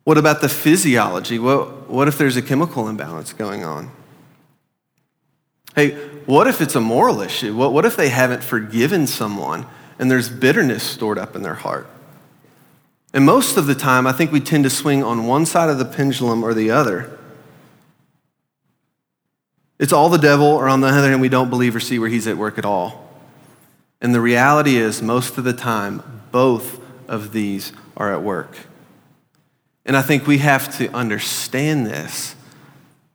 What 0.05 0.17
about 0.17 0.41
the 0.41 0.49
physiology? 0.49 1.37
What, 1.37 1.89
what 1.89 2.07
if 2.07 2.17
there's 2.17 2.37
a 2.37 2.41
chemical 2.41 2.87
imbalance 2.87 3.33
going 3.33 3.65
on? 3.65 3.91
Hey, 5.75 5.91
what 6.25 6.47
if 6.47 6.61
it's 6.61 6.75
a 6.75 6.81
moral 6.81 7.21
issue? 7.21 7.55
What, 7.55 7.73
what 7.73 7.85
if 7.85 7.95
they 7.95 8.09
haven't 8.09 8.43
forgiven 8.43 9.05
someone 9.05 9.65
and 9.99 10.09
there's 10.09 10.29
bitterness 10.29 10.83
stored 10.83 11.17
up 11.17 11.35
in 11.35 11.43
their 11.43 11.55
heart? 11.55 11.87
And 13.13 13.25
most 13.25 13.57
of 13.57 13.67
the 13.67 13.75
time, 13.75 14.07
I 14.07 14.11
think 14.11 14.31
we 14.31 14.39
tend 14.39 14.63
to 14.63 14.69
swing 14.69 15.03
on 15.03 15.27
one 15.27 15.45
side 15.45 15.69
of 15.69 15.77
the 15.77 15.85
pendulum 15.85 16.43
or 16.43 16.53
the 16.53 16.71
other. 16.71 17.16
It's 19.79 19.93
all 19.93 20.09
the 20.09 20.17
devil, 20.17 20.47
or 20.47 20.67
on 20.67 20.81
the 20.81 20.87
other 20.87 21.09
hand, 21.09 21.21
we 21.21 21.29
don't 21.29 21.49
believe 21.49 21.75
or 21.75 21.79
see 21.79 21.99
where 21.99 22.09
he's 22.09 22.27
at 22.27 22.37
work 22.37 22.57
at 22.57 22.65
all. 22.65 23.07
And 24.01 24.13
the 24.13 24.21
reality 24.21 24.77
is, 24.77 25.01
most 25.01 25.37
of 25.37 25.43
the 25.43 25.53
time, 25.53 26.21
both 26.31 26.81
of 27.07 27.31
these 27.31 27.73
are 27.95 28.13
at 28.13 28.21
work. 28.21 28.57
And 29.85 29.95
I 29.95 30.01
think 30.01 30.27
we 30.27 30.39
have 30.39 30.75
to 30.77 30.89
understand 30.93 31.85
this 31.85 32.35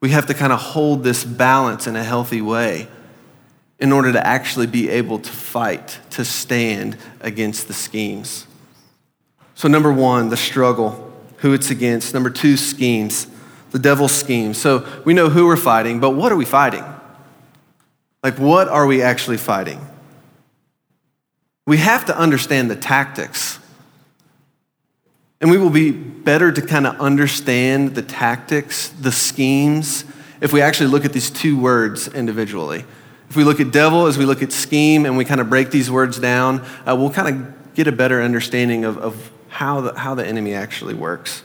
we 0.03 0.11
have 0.11 0.27
to 0.27 0.35
kind 0.35 0.53
of 0.53 0.61
hold 0.61 1.05
this 1.05 1.25
balance 1.25 1.87
in 1.87 1.95
a 1.95 2.03
healthy 2.03 2.43
way 2.43 2.89
in 3.79 3.93
order 3.93 4.13
to 4.13 4.27
actually 4.27 4.67
be 4.67 4.91
able 4.91 5.21
to 5.21 5.31
fight, 5.31 6.01
to 6.11 6.25
stand 6.25 6.97
against 7.21 7.69
the 7.69 7.73
schemes. 7.73 8.49
So, 9.55 9.69
number 9.69 9.93
one, 9.93 10.29
the 10.29 10.37
struggle, 10.37 11.13
who 11.39 11.53
it's 11.53 11.71
against. 11.71 12.15
Number 12.15 12.31
two, 12.31 12.57
schemes, 12.57 13.29
the 13.73 13.79
devil's 13.79 14.13
schemes. 14.13 14.59
So, 14.59 14.87
we 15.05 15.15
know 15.15 15.29
who 15.29 15.47
we're 15.47 15.57
fighting, 15.57 15.99
but 16.01 16.11
what 16.11 16.31
are 16.31 16.37
we 16.37 16.45
fighting? 16.45 16.85
Like, 18.23 18.39
what 18.39 18.69
are 18.69 18.87
we 18.87 19.03
actually 19.03 19.39
fighting? 19.39 19.81
We 21.67 21.79
have 21.79 22.07
to 22.07 22.17
understand 22.17 22.71
the 22.71 22.77
tactics 22.77 23.59
and 25.43 25.51
we 25.51 25.59
will 25.59 25.71
be 25.71 25.91
better 25.91 26.53
to 26.53 26.63
kind 26.63 26.87
of 26.87 27.01
understand 27.01 27.97
the 27.97 28.03
tactics, 28.03 28.91
the 28.91 29.11
schemes, 29.11 30.05
if 30.41 30.53
we 30.53 30.63
actually 30.63 30.87
look 30.87 31.05
at 31.05 31.13
these 31.13 31.31
two 31.31 31.59
words 31.59 32.07
individually. 32.07 32.85
If 33.29 33.35
we 33.35 33.43
look 33.43 33.59
at 33.59 33.73
devil 33.73 34.07
as 34.07 34.17
we 34.17 34.25
look 34.25 34.41
at 34.41 34.53
scheme 34.53 35.05
and 35.05 35.17
we 35.17 35.25
kind 35.25 35.41
of 35.41 35.51
break 35.51 35.73
these 35.73 35.91
words 35.91 36.21
down, 36.21 36.61
uh, 36.87 36.95
we'll 36.97 37.11
kind 37.11 37.29
of 37.29 37.75
get 37.75 37.89
a 37.89 37.93
better 37.93 38.23
understanding 38.23 38.85
of, 38.85 38.99
of 38.99 39.33
how, 39.49 39.81
the, 39.81 39.99
how 39.99 40.15
the 40.15 40.25
enemy 40.25 40.55
actually 40.55 40.95
works. 40.95 41.43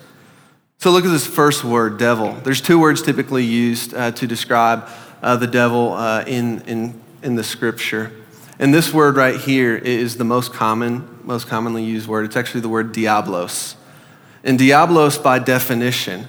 So 0.79 0.91
look 0.91 1.05
at 1.05 1.11
this 1.11 1.25
first 1.25 1.63
word, 1.63 1.97
devil. 1.97 2.33
There's 2.33 2.61
two 2.61 2.79
words 2.79 3.01
typically 3.01 3.43
used 3.43 3.95
uh, 3.95 4.11
to 4.11 4.27
describe 4.27 4.87
uh, 5.23 5.35
the 5.35 5.47
devil 5.47 5.93
uh, 5.93 6.23
in, 6.27 6.61
in, 6.61 7.01
in 7.23 7.35
the 7.35 7.43
scripture. 7.43 8.11
And 8.59 8.71
this 8.71 8.93
word 8.93 9.15
right 9.15 9.39
here 9.39 9.75
is 9.75 10.17
the 10.17 10.23
most 10.23 10.53
common, 10.53 11.19
most 11.23 11.47
commonly 11.47 11.83
used 11.83 12.07
word. 12.07 12.25
It's 12.25 12.35
actually 12.35 12.61
the 12.61 12.69
word 12.69 12.93
diabolos. 12.93 13.75
And 14.43 14.59
diabolos, 14.59 15.21
by 15.21 15.39
definition, 15.39 16.27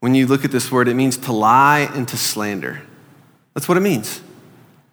when 0.00 0.14
you 0.14 0.26
look 0.26 0.46
at 0.46 0.50
this 0.50 0.72
word, 0.72 0.88
it 0.88 0.94
means 0.94 1.18
to 1.18 1.32
lie 1.32 1.90
and 1.92 2.08
to 2.08 2.16
slander. 2.16 2.80
That's 3.52 3.68
what 3.68 3.76
it 3.76 3.82
means 3.82 4.22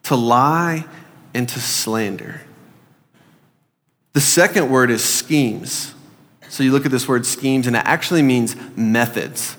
to 0.04 0.16
lie 0.16 0.86
and 1.34 1.48
to 1.50 1.60
slander. 1.60 2.42
The 4.14 4.22
second 4.22 4.70
word 4.70 4.90
is 4.90 5.04
schemes. 5.04 5.94
So 6.50 6.64
you 6.64 6.72
look 6.72 6.86
at 6.86 6.92
this 6.92 7.08
word 7.08 7.26
schemes, 7.26 7.68
and 7.68 7.76
it 7.76 7.84
actually 7.86 8.22
means 8.22 8.56
methods. 8.76 9.58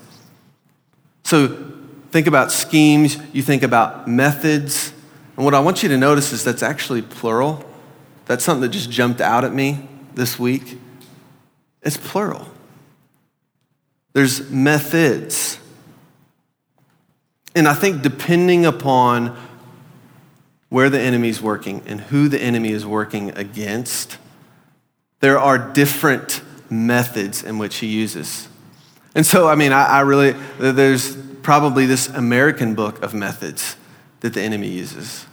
So 1.23 1.73
think 2.11 2.27
about 2.27 2.51
schemes, 2.51 3.17
you 3.33 3.43
think 3.43 3.63
about 3.63 4.07
methods. 4.07 4.93
And 5.35 5.45
what 5.45 5.53
I 5.53 5.59
want 5.59 5.83
you 5.83 5.89
to 5.89 5.97
notice 5.97 6.31
is 6.31 6.43
that's 6.43 6.63
actually 6.63 7.01
plural. 7.01 7.63
That's 8.25 8.43
something 8.43 8.61
that 8.61 8.69
just 8.69 8.89
jumped 8.89 9.21
out 9.21 9.43
at 9.43 9.53
me 9.53 9.87
this 10.15 10.39
week. 10.39 10.77
It's 11.81 11.97
plural. 11.97 12.47
There's 14.13 14.49
methods. 14.49 15.59
And 17.55 17.67
I 17.67 17.73
think 17.73 18.01
depending 18.01 18.65
upon 18.65 19.37
where 20.69 20.89
the 20.89 20.99
enemy 20.99 21.29
is 21.29 21.41
working 21.41 21.81
and 21.85 22.01
who 22.01 22.27
the 22.27 22.39
enemy 22.39 22.69
is 22.71 22.85
working 22.85 23.31
against, 23.37 24.17
there 25.19 25.39
are 25.39 25.57
different 25.57 26.41
methods 26.69 27.43
in 27.43 27.57
which 27.57 27.77
he 27.77 27.87
uses. 27.87 28.47
And 29.15 29.25
so, 29.25 29.47
I 29.47 29.55
mean, 29.55 29.71
I, 29.71 29.85
I 29.85 29.99
really, 30.01 30.35
there's 30.59 31.15
probably 31.41 31.85
this 31.85 32.07
American 32.07 32.75
book 32.75 33.01
of 33.01 33.13
methods 33.13 33.75
that 34.19 34.33
the 34.33 34.41
enemy 34.41 34.67
uses. 34.67 35.25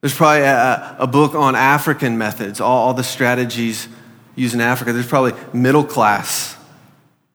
There's 0.00 0.14
probably 0.14 0.42
a, 0.42 0.96
a 0.98 1.06
book 1.06 1.34
on 1.34 1.54
African 1.54 2.18
methods, 2.18 2.60
all, 2.60 2.88
all 2.88 2.94
the 2.94 3.02
strategies 3.04 3.88
used 4.36 4.54
in 4.54 4.60
Africa. 4.60 4.92
There's 4.92 5.06
probably 5.08 5.32
middle 5.52 5.84
class, 5.84 6.56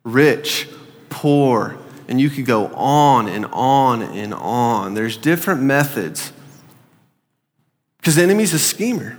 rich, 0.04 0.68
poor, 1.10 1.78
and 2.08 2.22
you 2.22 2.30
could 2.30 2.46
go 2.46 2.68
on 2.68 3.28
and 3.28 3.46
on 3.48 4.02
and 4.02 4.34
on. 4.34 4.94
There's 4.94 5.18
different 5.18 5.62
methods 5.62 6.32
because 7.98 8.16
the 8.16 8.24
enemy's 8.24 8.54
a 8.54 8.60
schemer. 8.60 9.18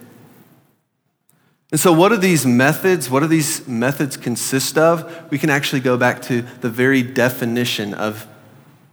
And 1.70 1.78
so, 1.78 1.92
what 1.92 2.08
do 2.08 2.16
these 2.16 2.44
methods, 2.44 3.08
what 3.08 3.20
do 3.20 3.26
these 3.26 3.66
methods 3.68 4.16
consist 4.16 4.76
of? 4.76 5.30
We 5.30 5.38
can 5.38 5.50
actually 5.50 5.80
go 5.80 5.96
back 5.96 6.20
to 6.22 6.42
the 6.42 6.70
very 6.70 7.02
definition 7.02 7.94
of, 7.94 8.26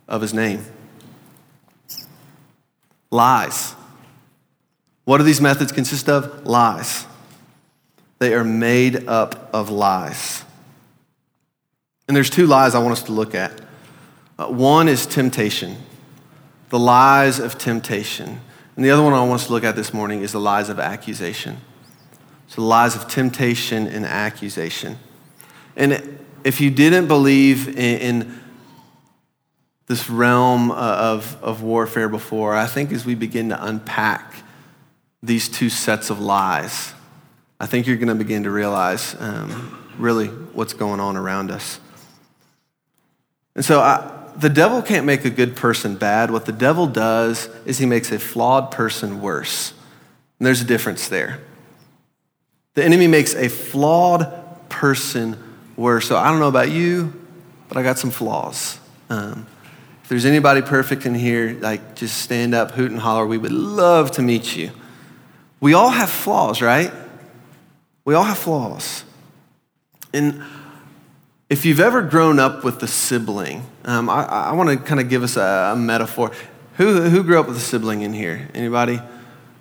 of 0.07 0.21
his 0.21 0.33
name 0.33 0.63
lies. 3.11 3.75
What 5.05 5.19
do 5.19 5.23
these 5.23 5.41
methods 5.41 5.71
consist 5.71 6.09
of? 6.09 6.45
Lies. 6.45 7.05
They 8.19 8.33
are 8.33 8.43
made 8.43 9.07
up 9.07 9.49
of 9.53 9.69
lies. 9.69 10.43
And 12.07 12.15
there's 12.15 12.29
two 12.29 12.47
lies 12.47 12.75
I 12.75 12.79
want 12.79 12.93
us 12.93 13.03
to 13.03 13.11
look 13.11 13.35
at. 13.35 13.61
Uh, 14.39 14.47
one 14.47 14.87
is 14.87 15.05
temptation, 15.05 15.77
the 16.69 16.79
lies 16.79 17.39
of 17.39 17.57
temptation. 17.57 18.39
And 18.75 18.85
the 18.85 18.91
other 18.91 19.01
one 19.01 19.13
I 19.13 19.21
want 19.21 19.41
us 19.41 19.47
to 19.47 19.53
look 19.53 19.63
at 19.63 19.75
this 19.75 19.93
morning 19.93 20.21
is 20.21 20.31
the 20.31 20.39
lies 20.39 20.69
of 20.69 20.79
accusation. 20.79 21.57
So, 22.47 22.61
the 22.61 22.67
lies 22.67 22.95
of 22.95 23.07
temptation 23.07 23.87
and 23.87 24.05
accusation. 24.05 24.97
And 25.75 26.19
if 26.43 26.61
you 26.61 26.71
didn't 26.71 27.07
believe 27.07 27.67
in, 27.67 27.75
in 27.75 28.39
this 29.87 30.09
realm 30.09 30.71
of, 30.71 31.37
of 31.41 31.61
warfare 31.61 32.09
before, 32.09 32.55
I 32.55 32.65
think 32.65 32.91
as 32.91 33.05
we 33.05 33.15
begin 33.15 33.49
to 33.49 33.65
unpack 33.65 34.43
these 35.21 35.49
two 35.49 35.69
sets 35.69 36.09
of 36.09 36.19
lies, 36.19 36.93
I 37.59 37.65
think 37.65 37.87
you're 37.87 37.97
going 37.97 38.07
to 38.09 38.15
begin 38.15 38.43
to 38.43 38.51
realize 38.51 39.15
um, 39.19 39.93
really 39.97 40.27
what's 40.27 40.73
going 40.73 40.99
on 40.99 41.17
around 41.17 41.51
us. 41.51 41.79
And 43.55 43.65
so 43.65 43.79
I, 43.79 44.13
the 44.37 44.49
devil 44.49 44.81
can't 44.81 45.05
make 45.05 45.25
a 45.25 45.31
good 45.31 45.55
person 45.55 45.95
bad. 45.95 46.29
What 46.29 46.45
the 46.45 46.51
devil 46.51 46.85
does 46.85 47.49
is 47.65 47.79
he 47.79 47.87
makes 47.87 48.11
a 48.11 48.19
flawed 48.19 48.71
person 48.71 49.21
worse. 49.21 49.73
And 50.39 50.45
there's 50.45 50.61
a 50.61 50.65
difference 50.65 51.07
there. 51.07 51.41
The 52.77 52.85
enemy 52.85 53.07
makes 53.07 53.33
a 53.33 53.49
flawed 53.49 54.31
person 54.69 55.35
worse. 55.75 56.07
So 56.07 56.15
I 56.15 56.29
don't 56.29 56.39
know 56.39 56.47
about 56.47 56.69
you, 56.69 57.11
but 57.67 57.75
I 57.75 57.81
got 57.81 57.97
some 57.97 58.11
flaws. 58.11 58.77
Um, 59.09 59.47
if 60.03 60.09
there's 60.09 60.25
anybody 60.25 60.61
perfect 60.61 61.07
in 61.07 61.15
here, 61.15 61.57
like 61.59 61.95
just 61.95 62.21
stand 62.21 62.53
up, 62.53 62.73
hoot 62.73 62.91
and 62.91 62.99
holler. 62.99 63.25
We 63.25 63.39
would 63.39 63.51
love 63.51 64.11
to 64.11 64.21
meet 64.21 64.55
you. 64.55 64.69
We 65.59 65.73
all 65.73 65.89
have 65.89 66.11
flaws, 66.11 66.61
right? 66.61 66.93
We 68.05 68.13
all 68.13 68.25
have 68.25 68.37
flaws. 68.37 69.03
And 70.13 70.43
if 71.49 71.65
you've 71.65 71.79
ever 71.79 72.03
grown 72.03 72.37
up 72.37 72.63
with 72.63 72.83
a 72.83 72.87
sibling, 72.87 73.65
um, 73.85 74.07
I, 74.07 74.23
I 74.23 74.51
want 74.51 74.69
to 74.69 74.77
kind 74.77 74.99
of 74.99 75.09
give 75.09 75.23
us 75.23 75.35
a, 75.35 75.71
a, 75.73 75.75
metaphor. 75.75 76.31
Who, 76.75 77.01
who 77.09 77.23
grew 77.23 77.39
up 77.39 77.47
with 77.47 77.57
a 77.57 77.59
sibling 77.59 78.03
in 78.03 78.13
here? 78.13 78.47
Anybody? 78.53 79.01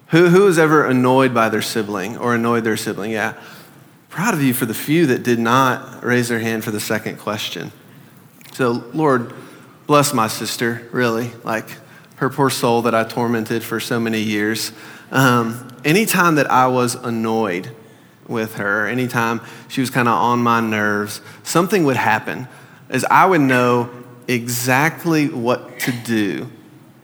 Who, 0.09 0.29
who 0.29 0.45
was 0.45 0.59
ever 0.59 0.87
annoyed 0.87 1.35
by 1.35 1.49
their 1.49 1.63
sibling 1.63 2.17
or 2.17 2.35
annoyed 2.35 2.65
their 2.65 2.77
sibling? 2.77 3.11
Yeah. 3.11 3.35
Proud 4.09 4.35
of 4.35 4.43
you 4.43 4.55
for 4.55 4.67
the 4.67 4.75
few 4.75 5.07
that 5.07 5.23
did 5.23 5.39
not 5.39 6.05
raise 6.05 6.29
their 6.29 6.39
hand 6.39 6.65
for 6.65 6.71
the 6.71 6.81
second 6.81 7.19
question. 7.19 7.73
So, 8.55 8.85
Lord, 8.95 9.33
bless 9.87 10.15
my 10.15 10.29
sister, 10.29 10.89
really. 10.93 11.33
Like 11.45 11.69
her 12.17 12.31
poor 12.31 12.49
soul 12.49 12.83
that 12.83 12.95
I 12.95 13.05
tormented 13.05 13.63
for 13.63 13.81
so 13.81 14.01
many 14.01 14.21
years. 14.21 14.73
Um, 15.11 15.69
anytime 15.85 16.37
that 16.37 16.51
I 16.51 16.67
was 16.69 16.95
annoyed, 16.95 17.71
with 18.29 18.57
her, 18.57 18.87
anytime 18.87 19.41
she 19.69 19.81
was 19.81 19.91
kind 19.91 20.09
of 20.09 20.15
on 20.15 20.41
my 20.41 20.61
nerves, 20.61 21.21
something 21.43 21.85
would 21.85 21.97
happen 21.97 22.49
as 22.89 23.05
I 23.05 23.27
would 23.27 23.41
know 23.41 23.91
exactly 24.29 25.29
what 25.29 25.79
to 25.81 25.93
do 25.93 26.51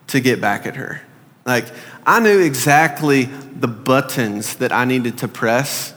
to 0.08 0.20
get 0.20 0.40
back 0.40 0.66
at 0.66 0.76
her. 0.76 1.02
Like, 1.44 1.66
I 2.06 2.20
knew 2.20 2.40
exactly 2.40 3.24
the 3.24 3.68
buttons 3.68 4.56
that 4.56 4.72
I 4.72 4.84
needed 4.84 5.18
to 5.18 5.28
press 5.28 5.94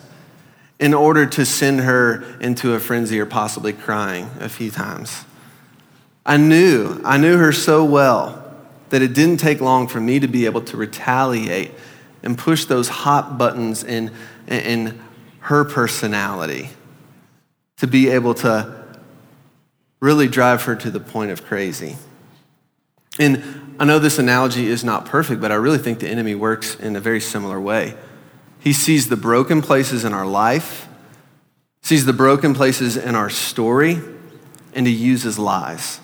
in 0.79 0.93
order 0.93 1.25
to 1.25 1.45
send 1.45 1.81
her 1.81 2.23
into 2.39 2.73
a 2.73 2.79
frenzy 2.79 3.19
or 3.19 3.25
possibly 3.25 3.73
crying 3.73 4.29
a 4.39 4.49
few 4.49 4.71
times. 4.71 5.23
I 6.25 6.37
knew, 6.37 6.99
I 7.05 7.17
knew 7.17 7.37
her 7.37 7.51
so 7.51 7.85
well 7.85 8.41
that 8.89 9.01
it 9.01 9.13
didn't 9.13 9.37
take 9.37 9.61
long 9.61 9.87
for 9.87 9.99
me 9.99 10.19
to 10.19 10.27
be 10.27 10.45
able 10.45 10.61
to 10.61 10.77
retaliate 10.77 11.71
and 12.23 12.37
push 12.37 12.65
those 12.65 12.89
hot 12.89 13.37
buttons 13.37 13.83
in, 13.83 14.11
in 14.47 14.99
her 15.41 15.63
personality 15.63 16.69
to 17.77 17.87
be 17.87 18.09
able 18.09 18.33
to 18.33 18.83
really 19.99 20.27
drive 20.27 20.63
her 20.63 20.75
to 20.75 20.89
the 20.89 20.99
point 20.99 21.31
of 21.31 21.45
crazy. 21.45 21.95
And 23.19 23.75
I 23.79 23.85
know 23.85 23.99
this 23.99 24.19
analogy 24.19 24.67
is 24.67 24.83
not 24.83 25.05
perfect, 25.05 25.41
but 25.41 25.51
I 25.51 25.55
really 25.55 25.77
think 25.77 25.99
the 25.99 26.09
enemy 26.09 26.35
works 26.35 26.75
in 26.75 26.95
a 26.95 26.99
very 26.99 27.19
similar 27.19 27.59
way. 27.59 27.95
He 28.59 28.73
sees 28.73 29.09
the 29.09 29.17
broken 29.17 29.61
places 29.61 30.03
in 30.03 30.13
our 30.13 30.25
life, 30.25 30.87
sees 31.81 32.05
the 32.05 32.13
broken 32.13 32.53
places 32.53 32.97
in 32.97 33.15
our 33.15 33.29
story, 33.29 33.99
and 34.73 34.87
he 34.87 34.93
uses 34.93 35.37
lies. 35.37 35.99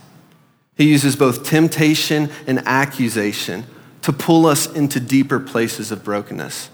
He 0.76 0.90
uses 0.90 1.16
both 1.16 1.44
temptation 1.44 2.30
and 2.46 2.60
accusation 2.66 3.66
to 4.02 4.14
pull 4.14 4.46
us 4.46 4.72
into 4.72 5.00
deeper 5.00 5.40
places 5.40 5.92
of 5.92 6.04
brokenness, 6.04 6.70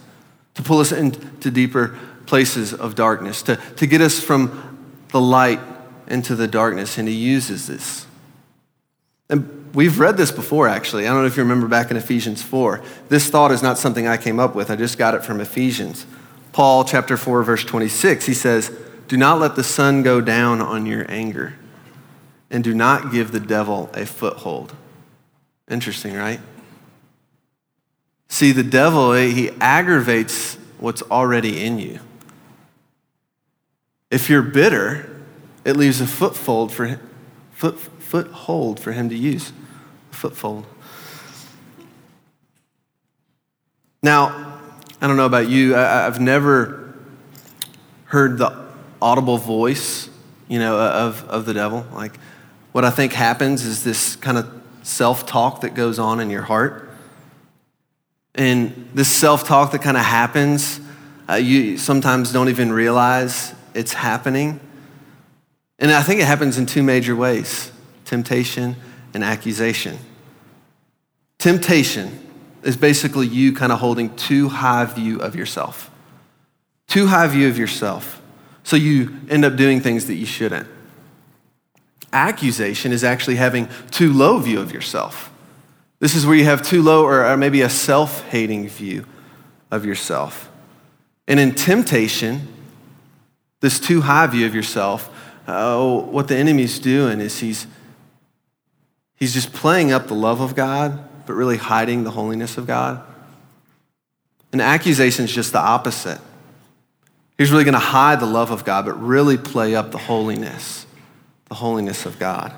to 0.56 0.64
pull 0.64 0.80
us 0.80 0.92
into 0.92 1.52
deeper 1.52 1.98
places 2.26 2.74
of 2.74 2.96
darkness, 2.96 3.42
to, 3.44 3.56
to 3.76 3.86
get 3.88 4.02
us 4.02 4.20
from 4.20 4.96
the 5.10 5.22
light 5.22 5.60
into 6.08 6.36
the 6.36 6.48
darkness. 6.48 6.98
And 6.98 7.08
he 7.08 7.14
uses 7.14 7.68
this. 7.68 8.07
And 9.30 9.74
we've 9.74 10.00
read 10.00 10.18
this 10.18 10.32
before, 10.32 10.68
actually. 10.68 11.06
I 11.06 11.10
don't 11.10 11.22
know 11.22 11.28
if 11.28 11.38
you 11.38 11.44
remember 11.44 11.68
back 11.68 11.92
in 11.92 11.98
Ephesians 11.98 12.42
4. 12.42 12.82
This 13.10 13.30
thought 13.30 13.52
is 13.52 13.62
not 13.62 13.78
something 13.78 14.08
I 14.08 14.18
came 14.18 14.40
up 14.40 14.56
with, 14.56 14.72
I 14.72 14.76
just 14.76 14.98
got 14.98 15.16
it 15.16 15.24
from 15.24 15.42
Ephesians. 15.42 16.06
Paul, 16.54 16.86
chapter 16.86 17.18
4, 17.18 17.44
verse 17.44 17.64
26, 17.64 18.26
he 18.26 18.34
says, 18.34 18.72
Do 19.08 19.18
not 19.18 19.40
let 19.40 19.56
the 19.56 19.64
sun 19.64 20.02
go 20.02 20.22
down 20.22 20.62
on 20.62 20.86
your 20.86 21.06
anger, 21.10 21.56
and 22.50 22.64
do 22.64 22.74
not 22.74 23.12
give 23.12 23.32
the 23.32 23.40
devil 23.40 23.90
a 23.94 24.06
foothold. 24.06 24.74
Interesting, 25.70 26.16
right? 26.16 26.40
See, 28.30 28.52
the 28.52 28.64
devil, 28.64 29.14
eh, 29.14 29.28
he 29.28 29.52
aggravates 29.62 30.58
what's 30.80 31.02
already 31.04 31.64
in 31.64 31.80
you. 31.80 32.00
If 34.10 34.30
you're 34.30 34.42
bitter, 34.42 35.10
it 35.66 35.76
leaves 35.76 36.00
a 36.00 36.08
foothold 36.08 36.72
for 36.72 37.00
foot, 37.52 37.78
foothold 38.08 38.80
for 38.80 38.94
him 38.94 39.10
to 39.10 39.18
use. 39.18 39.52
A 40.12 40.16
footfold. 40.16 40.66
Now, 44.02 44.60
I 45.02 45.08
don't 45.08 45.18
know 45.18 45.26
about 45.26 45.50
you. 45.50 45.76
I, 45.76 46.04
have 46.04 46.22
never 46.22 46.94
heard 48.06 48.38
the 48.38 48.66
audible 49.02 49.38
voice, 49.38 50.10
you 50.48 50.58
know, 50.58 50.80
of, 50.80 51.28
of 51.28 51.46
the 51.46 51.54
devil. 51.54 51.86
Like, 51.94 52.18
what 52.72 52.86
I 52.86 52.92
think 52.92 53.12
happens 53.12 53.66
is 53.66 53.84
this 53.84 54.16
kind 54.16 54.38
of 54.38 54.50
self-talk 54.84 55.62
that 55.62 55.74
goes 55.74 56.00
on 56.00 56.22
in 56.22 56.30
your 56.30 56.44
heart. 56.44 56.90
And 58.36 58.90
this 58.94 59.12
self-talk 59.12 59.72
that 59.74 59.82
kind 59.82 59.98
of 59.98 60.06
happens, 60.06 60.80
uh, 61.30 61.34
you 61.34 61.78
sometimes 61.78 62.32
don't 62.32 62.48
even 62.48 62.72
realize 62.72 63.54
it's 63.74 63.92
happening. 63.92 64.62
And 65.78 65.92
I 65.92 66.02
think 66.04 66.22
it 66.22 66.26
happens 66.26 66.58
in 66.58 66.66
two 66.68 66.84
major 66.84 67.14
ways 67.14 67.74
temptation 68.08 68.76
and 69.14 69.24
accusation. 69.24 69.98
Temptation 71.38 72.20
is 72.64 72.76
basically 72.76 73.28
you 73.28 73.54
kind 73.54 73.72
of 73.72 73.80
holding 73.80 74.16
too 74.16 74.50
high 74.50 74.86
view 74.86 75.20
of 75.20 75.36
yourself. 75.36 75.92
Too 76.88 77.08
high 77.08 77.28
view 77.28 77.48
of 77.48 77.58
yourself. 77.58 78.22
So 78.64 78.76
you 78.76 79.20
end 79.30 79.46
up 79.46 79.56
doing 79.56 79.82
things 79.82 80.08
that 80.08 80.16
you 80.16 80.26
shouldn't. 80.26 80.68
Accusation 82.12 82.92
is 82.92 83.04
actually 83.04 83.36
having 83.36 83.70
too 83.92 84.12
low 84.12 84.40
view 84.40 84.60
of 84.60 84.72
yourself. 84.72 85.32
This 86.00 86.16
is 86.16 86.26
where 86.26 86.36
you 86.36 86.46
have 86.46 86.62
too 86.62 86.82
low 86.82 87.06
or 87.06 87.36
maybe 87.38 87.62
a 87.62 87.70
self-hating 87.70 88.70
view 88.70 89.06
of 89.70 89.86
yourself. 89.86 90.50
And 91.28 91.40
in 91.40 91.54
temptation, 91.54 92.48
this 93.60 93.80
too 93.80 94.02
high 94.02 94.28
view 94.28 94.46
of 94.46 94.56
yourself, 94.56 95.10
oh, 95.48 96.02
what 96.06 96.28
the 96.28 96.36
enemy's 96.36 96.80
doing 96.80 97.20
is 97.20 97.40
he's, 97.40 97.68
he's 99.18 99.34
just 99.34 99.52
playing 99.52 99.92
up 99.92 100.08
the 100.08 100.16
love 100.16 100.40
of 100.40 100.56
God, 100.56 101.26
but 101.26 101.34
really 101.34 101.58
hiding 101.58 102.04
the 102.04 102.12
holiness 102.12 102.58
of 102.58 102.66
God. 102.66 103.04
And 104.52 104.62
accusation 104.62 105.26
is 105.26 105.34
just 105.34 105.52
the 105.52 105.60
opposite. 105.60 106.22
He's 107.38 107.52
really 107.52 107.66
going 107.66 107.74
to 107.74 107.80
hide 107.80 108.20
the 108.20 108.26
love 108.26 108.50
of 108.50 108.66
God, 108.66 108.86
but 108.86 108.94
really 108.94 109.38
play 109.38 109.76
up 109.76 109.92
the 109.92 109.98
holiness, 109.98 110.88
the 111.50 111.56
holiness 111.56 112.06
of 112.06 112.18
God. 112.18 112.54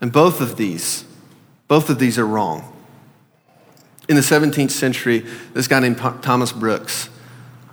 And 0.00 0.12
both 0.12 0.40
of 0.40 0.56
these, 0.56 1.04
both 1.68 1.90
of 1.90 1.98
these 1.98 2.18
are 2.18 2.26
wrong. 2.26 2.68
In 4.08 4.16
the 4.16 4.22
17th 4.22 4.70
century, 4.70 5.24
this 5.52 5.68
guy 5.68 5.80
named 5.80 5.98
Thomas 5.98 6.52
Brooks, 6.52 7.08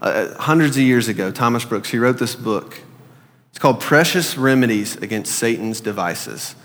uh, 0.01 0.35
hundreds 0.35 0.77
of 0.77 0.83
years 0.83 1.07
ago, 1.07 1.31
Thomas 1.31 1.65
Brooks, 1.65 1.89
he 1.89 1.97
wrote 1.97 2.19
this 2.19 2.35
book. 2.35 2.81
It's 3.49 3.59
called 3.59 3.81
Precious 3.81 4.37
Remedies 4.37 4.95
Against 4.97 5.33
Satan's 5.33 5.81
Devices. 5.81 6.55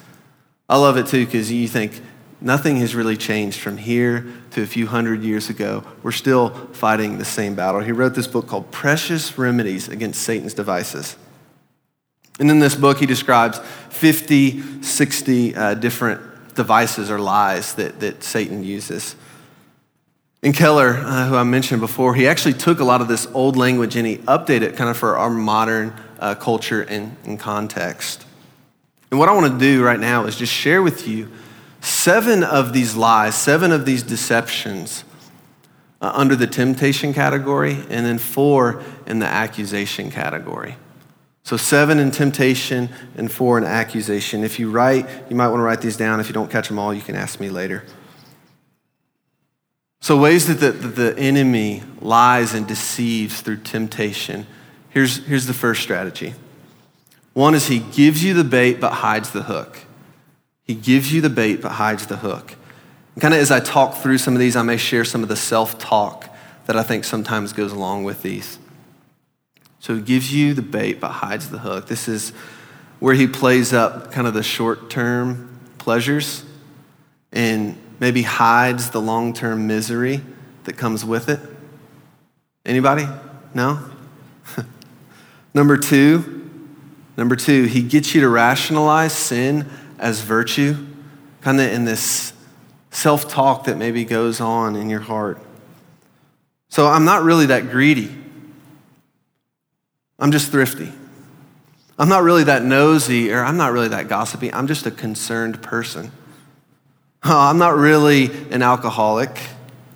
I 0.68 0.78
love 0.78 0.96
it 0.96 1.06
too 1.06 1.26
because 1.26 1.52
you 1.52 1.68
think 1.68 2.00
nothing 2.40 2.76
has 2.76 2.94
really 2.94 3.16
changed 3.16 3.60
from 3.60 3.76
here 3.76 4.26
to 4.52 4.62
a 4.62 4.66
few 4.66 4.86
hundred 4.86 5.22
years 5.22 5.50
ago. 5.50 5.84
We're 6.02 6.12
still 6.12 6.50
fighting 6.72 7.18
the 7.18 7.24
same 7.24 7.54
battle. 7.54 7.80
He 7.80 7.92
wrote 7.92 8.14
this 8.14 8.26
book 8.26 8.46
called 8.46 8.70
Precious 8.70 9.36
Remedies 9.36 9.88
Against 9.88 10.22
Satan's 10.22 10.54
Devices. 10.54 11.16
And 12.40 12.50
in 12.50 12.58
this 12.58 12.74
book, 12.74 12.98
he 12.98 13.06
describes 13.06 13.60
50, 13.90 14.82
60 14.82 15.54
uh, 15.54 15.74
different 15.74 16.54
devices 16.54 17.10
or 17.10 17.18
lies 17.18 17.74
that, 17.74 18.00
that 18.00 18.24
Satan 18.24 18.64
uses. 18.64 19.16
And 20.42 20.54
Keller, 20.54 20.90
uh, 20.90 21.28
who 21.28 21.36
I 21.36 21.42
mentioned 21.42 21.80
before, 21.80 22.14
he 22.14 22.26
actually 22.26 22.54
took 22.54 22.80
a 22.80 22.84
lot 22.84 23.00
of 23.00 23.08
this 23.08 23.26
old 23.34 23.56
language 23.56 23.96
and 23.96 24.06
he 24.06 24.18
updated 24.18 24.62
it 24.62 24.76
kind 24.76 24.90
of 24.90 24.96
for 24.96 25.16
our 25.16 25.30
modern 25.30 25.94
uh, 26.18 26.34
culture 26.34 26.82
and, 26.82 27.16
and 27.24 27.38
context. 27.38 28.26
And 29.14 29.20
what 29.20 29.28
I 29.28 29.32
want 29.32 29.52
to 29.52 29.58
do 29.60 29.84
right 29.84 30.00
now 30.00 30.24
is 30.24 30.34
just 30.34 30.52
share 30.52 30.82
with 30.82 31.06
you 31.06 31.30
seven 31.80 32.42
of 32.42 32.72
these 32.72 32.96
lies, 32.96 33.36
seven 33.36 33.70
of 33.70 33.86
these 33.86 34.02
deceptions 34.02 35.04
uh, 36.00 36.10
under 36.16 36.34
the 36.34 36.48
temptation 36.48 37.14
category, 37.14 37.74
and 37.90 38.04
then 38.04 38.18
four 38.18 38.82
in 39.06 39.20
the 39.20 39.26
accusation 39.26 40.10
category. 40.10 40.74
So, 41.44 41.56
seven 41.56 42.00
in 42.00 42.10
temptation 42.10 42.88
and 43.16 43.30
four 43.30 43.56
in 43.56 43.62
accusation. 43.62 44.42
If 44.42 44.58
you 44.58 44.68
write, 44.68 45.08
you 45.30 45.36
might 45.36 45.46
want 45.46 45.60
to 45.60 45.64
write 45.64 45.80
these 45.80 45.96
down. 45.96 46.18
If 46.18 46.26
you 46.26 46.34
don't 46.34 46.50
catch 46.50 46.66
them 46.66 46.80
all, 46.80 46.92
you 46.92 47.00
can 47.00 47.14
ask 47.14 47.38
me 47.38 47.50
later. 47.50 47.84
So, 50.00 50.18
ways 50.18 50.48
that 50.48 50.54
the, 50.54 50.72
the 50.72 51.16
enemy 51.16 51.84
lies 52.00 52.52
and 52.52 52.66
deceives 52.66 53.42
through 53.42 53.58
temptation. 53.58 54.48
Here's, 54.88 55.24
here's 55.24 55.46
the 55.46 55.54
first 55.54 55.82
strategy 55.82 56.34
one 57.34 57.54
is 57.54 57.66
he 57.66 57.80
gives 57.80 58.24
you 58.24 58.32
the 58.32 58.44
bait 58.44 58.80
but 58.80 58.92
hides 58.92 59.30
the 59.30 59.42
hook. 59.42 59.78
He 60.62 60.74
gives 60.74 61.12
you 61.12 61.20
the 61.20 61.30
bait 61.30 61.60
but 61.60 61.72
hides 61.72 62.06
the 62.06 62.16
hook. 62.16 62.54
And 63.14 63.22
kind 63.22 63.34
of 63.34 63.40
as 63.40 63.50
I 63.50 63.60
talk 63.60 63.96
through 63.96 64.18
some 64.18 64.34
of 64.34 64.40
these, 64.40 64.56
I 64.56 64.62
may 64.62 64.76
share 64.76 65.04
some 65.04 65.22
of 65.22 65.28
the 65.28 65.36
self 65.36 65.78
talk 65.78 66.28
that 66.66 66.76
I 66.76 66.82
think 66.82 67.04
sometimes 67.04 67.52
goes 67.52 67.72
along 67.72 68.04
with 68.04 68.22
these. 68.22 68.58
So 69.78 69.96
he 69.96 70.00
gives 70.00 70.32
you 70.32 70.54
the 70.54 70.62
bait 70.62 71.00
but 71.00 71.10
hides 71.10 71.50
the 71.50 71.58
hook. 71.58 71.88
This 71.88 72.08
is 72.08 72.30
where 73.00 73.14
he 73.14 73.26
plays 73.26 73.72
up 73.72 74.12
kind 74.12 74.26
of 74.26 74.32
the 74.32 74.42
short 74.42 74.88
term 74.88 75.60
pleasures 75.78 76.44
and 77.32 77.76
maybe 78.00 78.22
hides 78.22 78.90
the 78.90 79.00
long 79.00 79.34
term 79.34 79.66
misery 79.66 80.22
that 80.64 80.76
comes 80.76 81.04
with 81.04 81.28
it? 81.28 81.40
Anybody? 82.64 83.06
No? 83.52 83.80
number 85.54 85.76
two, 85.76 86.43
number 87.16 87.36
two, 87.36 87.64
he 87.64 87.82
gets 87.82 88.14
you 88.14 88.20
to 88.22 88.28
rationalize 88.28 89.12
sin 89.12 89.68
as 89.98 90.20
virtue, 90.20 90.86
kind 91.40 91.60
of 91.60 91.70
in 91.70 91.84
this 91.84 92.32
self 92.90 93.28
talk 93.28 93.64
that 93.64 93.76
maybe 93.76 94.04
goes 94.04 94.40
on 94.40 94.76
in 94.76 94.88
your 94.90 95.00
heart. 95.00 95.40
So 96.68 96.86
I'm 96.86 97.04
not 97.04 97.22
really 97.22 97.46
that 97.46 97.70
greedy. 97.70 98.14
I'm 100.18 100.32
just 100.32 100.50
thrifty. 100.50 100.92
I'm 101.98 102.08
not 102.08 102.22
really 102.22 102.44
that 102.44 102.64
nosy, 102.64 103.32
or 103.32 103.44
I'm 103.44 103.56
not 103.56 103.72
really 103.72 103.88
that 103.88 104.08
gossipy. 104.08 104.52
I'm 104.52 104.66
just 104.66 104.86
a 104.86 104.90
concerned 104.90 105.62
person. 105.62 106.10
I'm 107.22 107.58
not 107.58 107.76
really 107.76 108.30
an 108.50 108.62
alcoholic, 108.62 109.40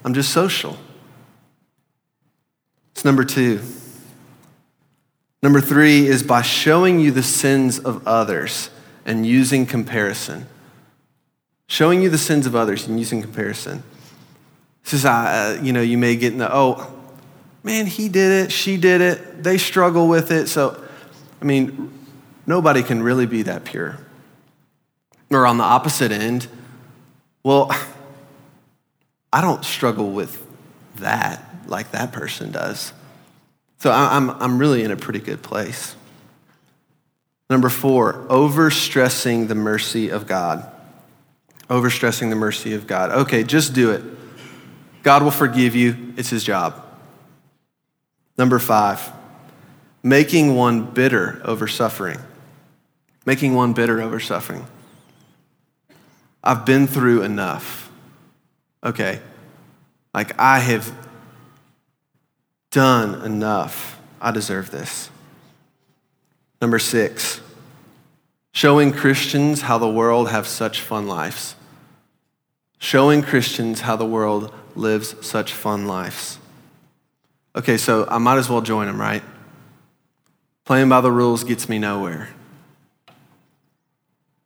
I'm 0.05 0.15
just 0.15 0.31
social. 0.31 0.79
It's 2.93 3.05
number 3.05 3.25
two. 3.25 3.61
Number 5.43 5.61
three 5.61 6.07
is 6.07 6.23
by 6.23 6.43
showing 6.43 6.99
you 6.99 7.11
the 7.11 7.23
sins 7.23 7.79
of 7.79 8.07
others 8.07 8.71
and 9.07 9.25
using 9.25 9.67
comparison. 9.67 10.47
Showing 11.69 12.03
you 12.03 12.11
the 12.11 12.19
sins 12.19 12.47
of 12.47 12.57
others 12.57 12.89
and 12.89 12.99
using 12.99 13.23
comparison. 13.23 13.83
This 14.83 14.95
is, 14.95 15.05
uh, 15.05 15.61
you 15.63 15.73
know, 15.73 15.83
you 15.83 15.99
may 15.99 16.17
get 16.17 16.33
in 16.33 16.39
the, 16.39 16.49
oh, 16.53 16.93
man, 17.63 17.87
he 17.87 18.09
did 18.09 18.47
it, 18.47 18.53
she 18.53 18.77
did 18.77 19.01
it, 19.01 19.43
they 19.43 19.59
struggle 19.59 20.09
with 20.09 20.31
it. 20.33 20.49
So, 20.49 20.83
I 21.41 21.45
mean, 21.45 21.93
nobody 22.47 22.83
can 22.83 23.03
really 23.03 23.27
be 23.27 23.43
that 23.43 23.65
pure. 23.65 23.99
Or 25.31 25.47
on 25.47 25.59
the 25.59 25.65
opposite 25.65 26.11
end, 26.11 26.49
well, 27.43 27.71
I 29.33 29.41
don't 29.41 29.65
struggle 29.65 30.11
with 30.11 30.45
that 30.97 31.45
like 31.67 31.93
that 31.93 32.13
person 32.13 32.51
does. 32.51 32.93
So 33.79 33.93
I'm, 33.93 34.31
I'm 34.31 34.59
really 34.59 34.83
in 34.83 34.91
a 34.91 34.97
pretty 34.97 35.21
good 35.21 35.43
place. 35.43 35.95
Number 37.49 37.69
four, 37.69 38.27
overstressing 38.29 39.49
the 39.49 39.55
mercy 39.55 40.11
of 40.11 40.27
God. 40.27 40.71
Overstressing 41.71 42.29
the 42.31 42.37
mercy 42.37 42.75
of 42.75 42.87
God. 42.87 43.11
Okay, 43.11 43.45
just 43.45 43.73
do 43.73 43.91
it. 43.93 44.03
God 45.03 45.23
will 45.23 45.31
forgive 45.31 45.75
you, 45.75 46.13
it's 46.17 46.31
his 46.31 46.45
job. 46.45 46.85
Number 48.37 48.59
five, 48.59 49.13
making 50.03 50.55
one 50.55 50.85
bitter 50.85 51.41
over 51.45 51.67
suffering. 51.67 52.19
Making 53.25 53.55
one 53.55 53.73
bitter 53.73 54.01
over 54.01 54.21
suffering. 54.21 54.67
I've 56.43 56.65
been 56.65 56.87
through 56.87 57.23
enough. 57.23 57.91
Okay. 58.83 59.21
Like, 60.15 60.39
I 60.39 60.59
have 60.61 60.93
done 62.71 63.25
enough. 63.25 64.01
I 64.21 64.31
deserve 64.31 64.71
this. 64.71 65.11
Number 66.61 66.79
six, 66.79 67.41
showing 68.53 68.93
Christians 68.93 69.63
how 69.63 69.79
the 69.79 69.89
world 69.89 70.29
have 70.31 70.47
such 70.47 70.81
fun 70.81 71.07
lives. 71.07 71.55
Showing 72.79 73.23
Christians 73.23 73.81
how 73.83 73.97
the 73.97 74.07
world 74.07 74.53
lives 74.75 75.15
such 75.27 75.53
fun 75.53 75.87
lives. 75.87 76.39
Okay, 77.55 77.77
so 77.77 78.07
I 78.09 78.19
might 78.19 78.39
as 78.39 78.49
well 78.49 78.61
join 78.61 78.87
them, 78.87 79.01
right? 79.01 79.23
Playing 80.65 80.89
by 80.89 81.01
the 81.01 81.11
rules 81.11 81.45
gets 81.45 81.69
me 81.69 81.79
nowhere. 81.79 82.29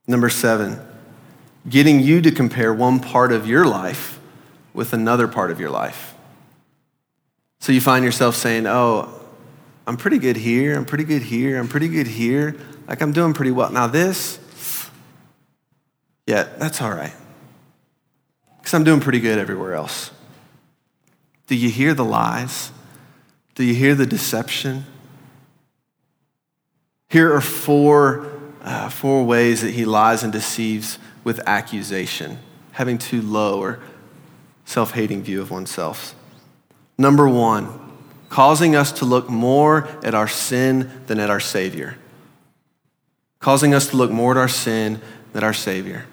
Number 0.07 0.29
seven, 0.29 0.81
getting 1.69 2.01
you 2.01 2.21
to 2.23 2.31
compare 2.31 2.73
one 2.73 3.01
part 3.01 3.33
of 3.33 3.47
your 3.47 3.67
life 3.67 4.19
with 4.75 4.93
another 4.93 5.29
part 5.29 5.51
of 5.51 5.61
your 5.61 5.71
life. 5.71 6.12
So 7.63 7.71
you 7.71 7.81
find 7.81 8.05
yourself 8.05 8.35
saying, 8.35 8.67
Oh, 8.67 9.09
I'm 9.87 9.97
pretty 9.97 10.19
good 10.19 10.37
here, 10.37 10.77
I'm 10.77 10.85
pretty 10.85 11.05
good 11.05 11.23
here, 11.23 11.61
I'm 11.61 11.69
pretty 11.69 11.87
good 11.87 12.09
here. 12.09 12.57
Like 12.89 13.01
I'm 13.01 13.13
doing 13.13 13.35
pretty 13.35 13.53
well. 13.53 13.71
Now, 13.71 13.87
this, 13.87 14.41
yeah, 16.27 16.43
that's 16.59 16.83
all 16.83 16.91
right. 16.91 17.13
Because 18.59 18.75
I'm 18.75 18.83
doing 18.83 18.99
pretty 18.99 19.21
good 19.21 19.39
everywhere 19.39 19.75
else. 19.75 20.11
Do 21.47 21.55
you 21.55 21.69
hear 21.69 21.95
the 21.95 22.05
lies? 22.05 22.73
Do 23.55 23.63
you 23.63 23.75
hear 23.75 23.95
the 23.95 24.07
deception? 24.07 24.85
Here 27.11 27.33
are 27.33 27.41
four, 27.41 28.27
uh, 28.63 28.89
four 28.89 29.25
ways 29.25 29.63
that 29.63 29.71
he 29.71 29.85
lies 29.85 30.25
and 30.25 30.33
deceives 30.33 30.99
with 31.23 31.39
accusation, 31.47 32.41
having 32.73 32.99
too 32.99 33.23
low 33.23 33.61
or 33.61 33.79
self 34.65 34.95
hating 34.95 35.23
view 35.23 35.41
of 35.41 35.53
oneself. 35.53 36.17
Number 36.99 37.29
one, 37.29 37.69
causing 38.29 38.77
us 38.77 38.93
to 38.93 39.05
look 39.05 39.29
more 39.29 39.89
at 40.03 40.15
our 40.15 40.29
sin 40.29 40.91
than 41.07 41.19
at 41.19 41.31
our 41.31 41.41
Savior. 41.41 41.97
Causing 43.41 43.75
us 43.75 43.89
to 43.89 43.97
look 43.97 44.11
more 44.11 44.33
at 44.33 44.37
our 44.37 44.49
sin 44.49 45.01
than 45.33 45.43
our 45.43 45.53
Savior. 45.53 46.07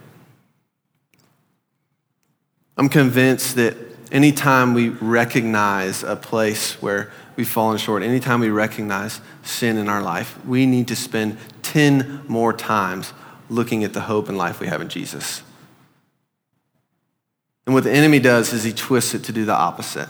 I'm 2.77 2.89
convinced 2.89 3.55
that 3.55 3.75
anytime 4.11 4.73
we 4.73 4.89
recognize 4.89 6.03
a 6.03 6.15
place 6.15 6.81
where 6.81 7.11
we've 7.35 7.47
fallen 7.47 7.77
short, 7.77 8.03
anytime 8.03 8.39
we 8.39 8.49
recognize 8.49 9.21
sin 9.43 9.77
in 9.77 9.89
our 9.89 10.01
life, 10.01 10.43
we 10.45 10.65
need 10.65 10.87
to 10.87 10.95
spend 10.95 11.37
10 11.63 12.23
more 12.27 12.53
times 12.53 13.13
looking 13.49 13.83
at 13.83 13.93
the 13.93 14.01
hope 14.01 14.29
and 14.29 14.37
life 14.37 14.59
we 14.59 14.67
have 14.67 14.81
in 14.81 14.89
Jesus. 14.89 15.43
And 17.65 17.75
what 17.75 17.83
the 17.83 17.91
enemy 17.91 18.19
does 18.19 18.51
is 18.53 18.63
he 18.63 18.73
twists 18.73 19.13
it 19.13 19.23
to 19.25 19.31
do 19.31 19.45
the 19.45 19.53
opposite, 19.53 20.09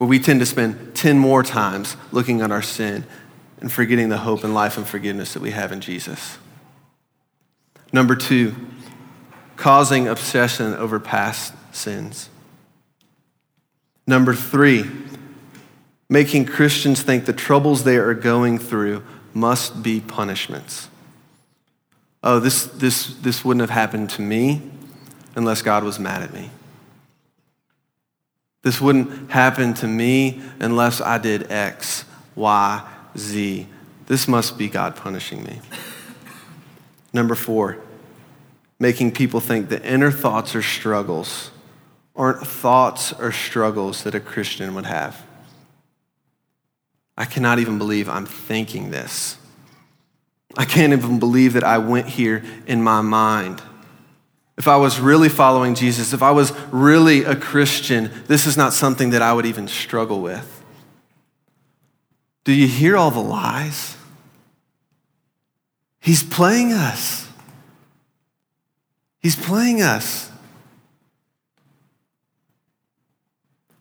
where 0.00 0.08
we 0.08 0.18
tend 0.18 0.40
to 0.40 0.46
spend 0.46 0.94
10 0.96 1.18
more 1.18 1.42
times 1.42 1.94
looking 2.10 2.40
at 2.40 2.50
our 2.50 2.62
sin 2.62 3.04
and 3.60 3.70
forgetting 3.70 4.08
the 4.08 4.18
hope 4.18 4.42
and 4.42 4.54
life 4.54 4.78
and 4.78 4.86
forgiveness 4.88 5.34
that 5.34 5.42
we 5.42 5.50
have 5.50 5.70
in 5.70 5.80
Jesus. 5.80 6.38
Number 7.92 8.16
two, 8.16 8.56
causing 9.56 10.08
obsession 10.08 10.74
over 10.74 10.98
past 10.98 11.52
sins. 11.70 12.30
Number 14.06 14.34
three, 14.34 14.84
making 16.08 16.46
Christians 16.46 17.02
think 17.02 17.26
the 17.26 17.32
troubles 17.32 17.84
they 17.84 17.96
are 17.96 18.14
going 18.14 18.58
through 18.58 19.04
must 19.34 19.82
be 19.82 20.00
punishments 20.00 20.88
oh, 22.22 22.38
this, 22.40 22.64
this, 22.66 23.14
this 23.16 23.44
wouldn't 23.44 23.60
have 23.60 23.70
happened 23.70 24.10
to 24.10 24.22
me 24.22 24.62
unless 25.34 25.62
God 25.62 25.84
was 25.84 25.98
mad 25.98 26.22
at 26.22 26.32
me. 26.32 26.50
This 28.62 28.80
wouldn't 28.80 29.30
happen 29.30 29.74
to 29.74 29.86
me 29.86 30.42
unless 30.58 31.00
I 31.00 31.18
did 31.18 31.50
X, 31.50 32.04
Y, 32.34 32.88
Z. 33.16 33.66
This 34.06 34.28
must 34.28 34.58
be 34.58 34.68
God 34.68 34.96
punishing 34.96 35.42
me. 35.44 35.60
Number 37.12 37.34
four, 37.34 37.78
making 38.78 39.12
people 39.12 39.40
think 39.40 39.68
the 39.68 39.82
inner 39.84 40.10
thoughts 40.10 40.54
or 40.54 40.62
struggles 40.62 41.50
aren't 42.14 42.46
thoughts 42.46 43.12
or 43.14 43.32
struggles 43.32 44.02
that 44.04 44.14
a 44.14 44.20
Christian 44.20 44.74
would 44.74 44.86
have. 44.86 45.24
I 47.16 47.24
cannot 47.24 47.58
even 47.58 47.78
believe 47.78 48.08
I'm 48.08 48.26
thinking 48.26 48.90
this. 48.90 49.36
I 50.56 50.64
can't 50.64 50.92
even 50.92 51.18
believe 51.18 51.52
that 51.52 51.64
I 51.64 51.78
went 51.78 52.08
here 52.08 52.42
in 52.66 52.82
my 52.82 53.00
mind. 53.00 53.62
If 54.60 54.68
I 54.68 54.76
was 54.76 55.00
really 55.00 55.30
following 55.30 55.74
Jesus, 55.74 56.12
if 56.12 56.22
I 56.22 56.32
was 56.32 56.52
really 56.70 57.24
a 57.24 57.34
Christian, 57.34 58.10
this 58.26 58.44
is 58.44 58.58
not 58.58 58.74
something 58.74 59.08
that 59.08 59.22
I 59.22 59.32
would 59.32 59.46
even 59.46 59.66
struggle 59.66 60.20
with. 60.20 60.62
Do 62.44 62.52
you 62.52 62.66
hear 62.66 62.94
all 62.94 63.10
the 63.10 63.20
lies? 63.20 63.96
He's 65.98 66.22
playing 66.22 66.74
us. 66.74 67.26
He's 69.20 69.34
playing 69.34 69.80
us. 69.80 70.30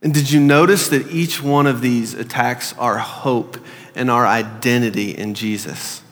And 0.02 0.14
did 0.14 0.32
you 0.32 0.40
notice 0.40 0.88
that 0.88 1.12
each 1.12 1.44
one 1.44 1.68
of 1.68 1.82
these 1.82 2.14
attacks 2.14 2.74
our 2.78 3.00
hope 3.00 3.58
and 3.96 4.10
our 4.10 4.26
identity 4.26 5.12
in 5.12 5.34
Jesus? 5.34 6.04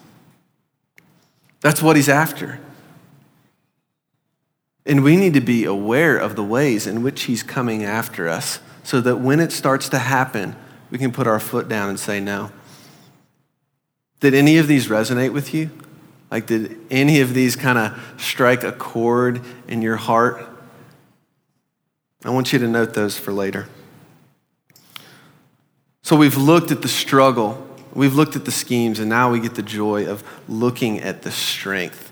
That's 1.61 1.81
what 1.81 1.95
he's 1.95 2.09
after. 2.09 2.59
And 4.87 5.03
we 5.03 5.17
need 5.17 5.33
to 5.33 5.41
be 5.41 5.65
aware 5.65 6.17
of 6.17 6.37
the 6.37 6.43
ways 6.43 6.87
in 6.87 7.03
which 7.03 7.23
he's 7.23 7.43
coming 7.43 7.83
after 7.83 8.29
us 8.29 8.59
so 8.83 9.01
that 9.01 9.17
when 9.17 9.41
it 9.41 9.51
starts 9.51 9.89
to 9.89 9.99
happen, 9.99 10.55
we 10.89 10.97
can 10.97 11.11
put 11.11 11.27
our 11.27 11.41
foot 11.41 11.67
down 11.67 11.89
and 11.89 11.99
say 11.99 12.21
no. 12.21 12.51
Did 14.21 14.33
any 14.33 14.57
of 14.57 14.67
these 14.67 14.87
resonate 14.87 15.33
with 15.33 15.53
you? 15.53 15.69
Like, 16.31 16.47
did 16.47 16.79
any 16.89 17.19
of 17.19 17.33
these 17.33 17.57
kind 17.57 17.77
of 17.77 18.15
strike 18.17 18.63
a 18.63 18.71
chord 18.71 19.41
in 19.67 19.81
your 19.81 19.97
heart? 19.97 20.45
I 22.23 22.29
want 22.29 22.53
you 22.53 22.59
to 22.59 22.67
note 22.67 22.93
those 22.93 23.17
for 23.17 23.33
later. 23.33 23.67
So, 26.01 26.15
we've 26.15 26.37
looked 26.37 26.71
at 26.71 26.81
the 26.81 26.87
struggle, 26.87 27.67
we've 27.93 28.15
looked 28.15 28.37
at 28.37 28.45
the 28.45 28.51
schemes, 28.51 28.99
and 28.99 29.09
now 29.09 29.31
we 29.31 29.41
get 29.41 29.55
the 29.55 29.61
joy 29.61 30.07
of 30.07 30.23
looking 30.47 30.99
at 31.01 31.21
the 31.23 31.31
strength 31.31 32.11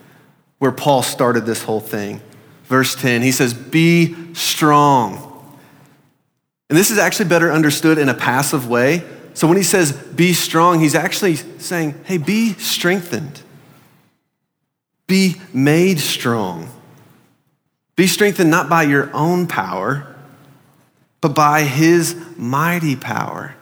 where 0.59 0.71
Paul 0.71 1.01
started 1.01 1.45
this 1.45 1.63
whole 1.63 1.79
thing. 1.79 2.21
Verse 2.65 2.95
10, 2.95 3.21
he 3.21 3.31
says, 3.31 3.53
Be 3.53 4.33
strong. 4.33 5.31
And 6.69 6.77
this 6.77 6.89
is 6.89 6.97
actually 6.97 7.29
better 7.29 7.51
understood 7.51 7.97
in 7.97 8.09
a 8.09 8.13
passive 8.13 8.67
way. 8.67 9.03
So, 9.33 9.47
when 9.47 9.57
he 9.57 9.63
says 9.63 9.91
be 9.91 10.33
strong, 10.33 10.79
he's 10.79 10.95
actually 10.95 11.35
saying, 11.35 11.95
Hey, 12.05 12.17
be 12.17 12.53
strengthened. 12.53 13.41
Be 15.07 15.35
made 15.53 15.99
strong. 15.99 16.69
Be 17.95 18.07
strengthened 18.07 18.49
not 18.49 18.69
by 18.69 18.83
your 18.83 19.13
own 19.13 19.45
power, 19.47 20.15
but 21.21 21.35
by 21.35 21.61
his 21.61 22.15
mighty 22.35 22.95
power. 22.95 23.55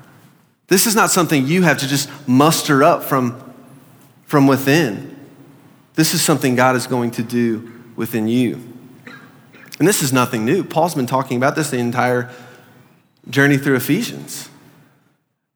This 0.68 0.88
is 0.88 0.96
not 0.96 1.12
something 1.12 1.46
you 1.46 1.64
have 1.64 1.80
to 1.80 1.88
just 1.88 2.10
muster 2.28 2.84
up 2.84 3.04
from, 3.04 3.54
from 4.26 4.48
within. 4.48 5.16
This 5.96 6.14
is 6.14 6.24
something 6.24 6.56
God 6.56 6.76
is 6.76 6.88
going 6.88 7.12
to 7.12 7.24
do 7.24 7.72
within 7.96 8.28
you. 8.28 8.73
And 9.84 9.88
this 9.90 10.02
is 10.02 10.14
nothing 10.14 10.46
new. 10.46 10.64
Paul's 10.64 10.96
been 10.96 11.08
talking 11.08 11.36
about 11.36 11.58
this 11.58 11.70
the 11.72 11.78
entire 11.78 12.32
journey 13.30 13.58
through 13.58 13.76
Ephesians. 13.76 14.48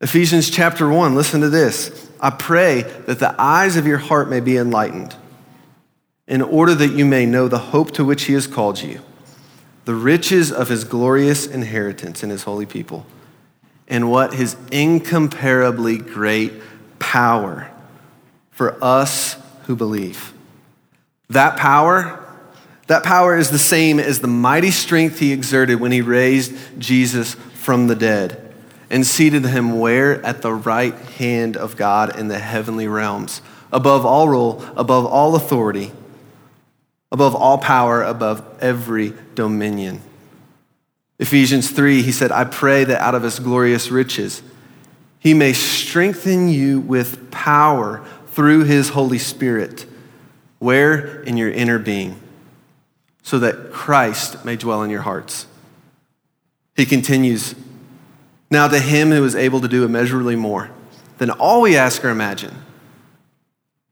Ephesians 0.01 0.49
chapter 0.49 0.89
1, 0.89 1.15
listen 1.15 1.39
to 1.39 1.49
this. 1.49 2.11
I 2.19 2.31
pray 2.31 2.81
that 2.81 3.19
the 3.19 3.33
eyes 3.41 3.77
of 3.77 3.87
your 3.87 3.99
heart 3.99 4.29
may 4.29 4.41
be 4.41 4.57
enlightened 4.57 5.15
in 6.27 6.41
order 6.41 6.75
that 6.75 6.89
you 6.89 7.05
may 7.05 7.25
know 7.25 7.47
the 7.47 7.57
hope 7.57 7.91
to 7.91 8.03
which 8.03 8.23
he 8.23 8.33
has 8.33 8.47
called 8.47 8.81
you, 8.81 8.99
the 9.85 9.95
riches 9.95 10.51
of 10.51 10.67
his 10.67 10.83
glorious 10.83 11.47
inheritance 11.47 12.21
in 12.21 12.29
his 12.29 12.43
holy 12.43 12.65
people, 12.65 13.05
and 13.87 14.11
what 14.11 14.33
his 14.33 14.57
incomparably 14.73 15.97
great 15.97 16.51
power 16.99 17.71
for 18.51 18.77
us 18.83 19.37
who 19.67 19.75
believe. 19.77 20.33
That 21.29 21.55
power, 21.55 22.26
that 22.87 23.03
power 23.03 23.37
is 23.37 23.49
the 23.49 23.59
same 23.59 23.99
as 23.99 24.19
the 24.19 24.27
mighty 24.27 24.71
strength 24.71 25.19
he 25.19 25.31
exerted 25.31 25.79
when 25.79 25.91
he 25.91 26.01
raised 26.01 26.55
Jesus 26.79 27.35
from 27.35 27.87
the 27.87 27.95
dead 27.95 28.53
and 28.89 29.05
seated 29.05 29.45
him 29.45 29.79
where? 29.79 30.25
At 30.25 30.41
the 30.41 30.53
right 30.53 30.95
hand 30.95 31.57
of 31.57 31.75
God 31.75 32.17
in 32.17 32.27
the 32.29 32.39
heavenly 32.39 32.87
realms, 32.87 33.41
above 33.71 34.05
all 34.05 34.29
rule, 34.29 34.63
above 34.75 35.05
all 35.05 35.35
authority 35.35 35.91
above 37.11 37.35
all 37.35 37.57
power, 37.57 38.03
above 38.03 38.43
every 38.59 39.13
dominion. 39.35 40.01
Ephesians 41.19 41.69
3, 41.69 42.01
he 42.01 42.11
said, 42.11 42.31
I 42.31 42.43
pray 42.43 42.83
that 42.83 43.01
out 43.01 43.15
of 43.15 43.23
his 43.23 43.39
glorious 43.39 43.89
riches, 43.89 44.41
he 45.19 45.33
may 45.33 45.53
strengthen 45.53 46.49
you 46.49 46.79
with 46.79 47.31
power 47.31 48.05
through 48.31 48.65
his 48.65 48.89
Holy 48.89 49.17
Spirit. 49.17 49.85
Where? 50.59 51.23
In 51.23 51.37
your 51.37 51.49
inner 51.49 51.79
being, 51.79 52.19
so 53.27 53.39
that 53.39 53.73
Christ 53.73 54.45
may 54.45 54.55
dwell 54.55 54.83
in 54.83 54.89
your 54.89 55.01
hearts. 55.01 55.47
He 56.77 56.85
continues, 56.85 57.55
Now 58.49 58.69
to 58.69 58.79
him 58.79 59.11
who 59.11 59.25
is 59.25 59.35
able 59.35 59.59
to 59.59 59.67
do 59.67 59.83
immeasurably 59.83 60.37
more 60.37 60.69
than 61.17 61.31
all 61.31 61.61
we 61.61 61.75
ask 61.75 62.05
or 62.05 62.09
imagine 62.09 62.55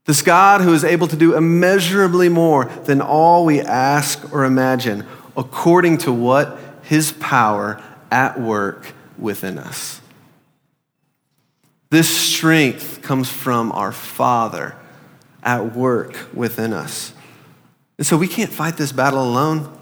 this 0.06 0.22
God 0.22 0.60
who 0.60 0.72
is 0.72 0.84
able 0.84 1.08
to 1.08 1.16
do 1.16 1.36
immeasurably 1.36 2.28
more 2.28 2.64
than 2.64 3.00
all 3.00 3.44
we 3.44 3.60
ask 3.60 4.32
or 4.32 4.44
imagine, 4.44 5.04
according 5.36 5.98
to 5.98 6.12
what? 6.12 6.58
His 6.84 7.12
power 7.12 7.82
at 8.10 8.40
work 8.40 8.94
within 9.18 9.58
us. 9.58 10.00
This 11.90 12.08
strength 12.08 13.02
comes 13.02 13.28
from 13.28 13.70
our 13.72 13.92
Father 13.92 14.76
at 15.42 15.74
work 15.74 16.28
within 16.32 16.72
us. 16.72 17.12
And 17.98 18.06
so 18.06 18.16
we 18.16 18.28
can't 18.28 18.52
fight 18.52 18.76
this 18.76 18.92
battle 18.92 19.22
alone. 19.22 19.76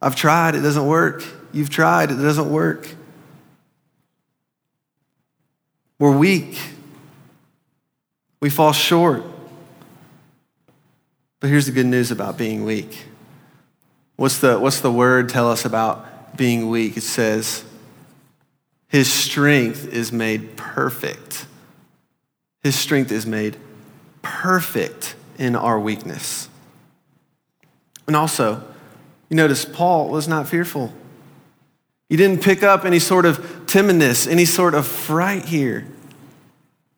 I've 0.00 0.16
tried, 0.16 0.54
it 0.54 0.60
doesn't 0.60 0.86
work. 0.86 1.24
You've 1.52 1.70
tried, 1.70 2.10
it 2.10 2.16
doesn't 2.16 2.50
work. 2.50 2.94
We're 5.98 6.16
weak. 6.16 6.58
We 8.40 8.48
fall 8.48 8.72
short. 8.72 9.22
But 11.40 11.50
here's 11.50 11.66
the 11.66 11.72
good 11.72 11.86
news 11.86 12.10
about 12.10 12.38
being 12.38 12.64
weak. 12.64 13.06
What's 14.16 14.38
the, 14.38 14.58
what's 14.58 14.80
the 14.80 14.92
word 14.92 15.28
tell 15.28 15.50
us 15.50 15.64
about 15.64 16.36
being 16.36 16.68
weak? 16.68 16.96
It 16.96 17.02
says, 17.02 17.64
His 18.88 19.12
strength 19.12 19.88
is 19.88 20.12
made 20.12 20.56
perfect. 20.56 21.46
His 22.62 22.78
strength 22.78 23.10
is 23.10 23.26
made 23.26 23.56
perfect 24.22 25.14
in 25.38 25.56
our 25.56 25.80
weakness. 25.80 26.48
And 28.10 28.16
also, 28.16 28.60
you 29.28 29.36
notice 29.36 29.64
Paul 29.64 30.08
was 30.08 30.26
not 30.26 30.48
fearful. 30.48 30.92
He 32.08 32.16
didn't 32.16 32.42
pick 32.42 32.64
up 32.64 32.84
any 32.84 32.98
sort 32.98 33.24
of 33.24 33.38
timidness, 33.66 34.26
any 34.28 34.44
sort 34.44 34.74
of 34.74 34.84
fright 34.84 35.44
here 35.44 35.86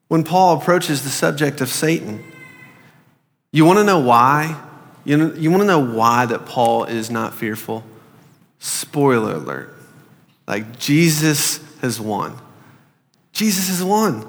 when 0.08 0.24
Paul 0.24 0.56
approaches 0.56 1.04
the 1.04 1.10
subject 1.10 1.60
of 1.60 1.68
Satan. 1.68 2.24
You 3.50 3.66
want 3.66 3.78
to 3.78 3.84
know 3.84 3.98
why? 3.98 4.58
You, 5.04 5.18
know, 5.18 5.34
you 5.34 5.50
want 5.50 5.60
to 5.60 5.66
know 5.66 5.84
why 5.84 6.24
that 6.24 6.46
Paul 6.46 6.84
is 6.84 7.10
not 7.10 7.34
fearful? 7.34 7.84
Spoiler 8.58 9.34
alert. 9.34 9.76
Like 10.48 10.78
Jesus 10.78 11.60
has 11.82 12.00
won. 12.00 12.38
Jesus 13.34 13.68
has 13.68 13.84
won. 13.84 14.26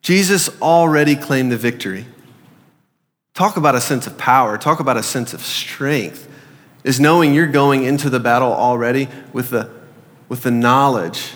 Jesus 0.00 0.48
already 0.62 1.14
claimed 1.14 1.52
the 1.52 1.58
victory. 1.58 2.06
Talk 3.36 3.58
about 3.58 3.74
a 3.74 3.82
sense 3.82 4.06
of 4.06 4.16
power, 4.16 4.56
talk 4.56 4.80
about 4.80 4.96
a 4.96 5.02
sense 5.02 5.34
of 5.34 5.42
strength, 5.42 6.26
is 6.84 6.98
knowing 6.98 7.34
you're 7.34 7.46
going 7.46 7.84
into 7.84 8.08
the 8.08 8.18
battle 8.18 8.50
already 8.50 9.08
with 9.34 9.50
the, 9.50 9.70
with 10.26 10.42
the 10.42 10.50
knowledge 10.50 11.34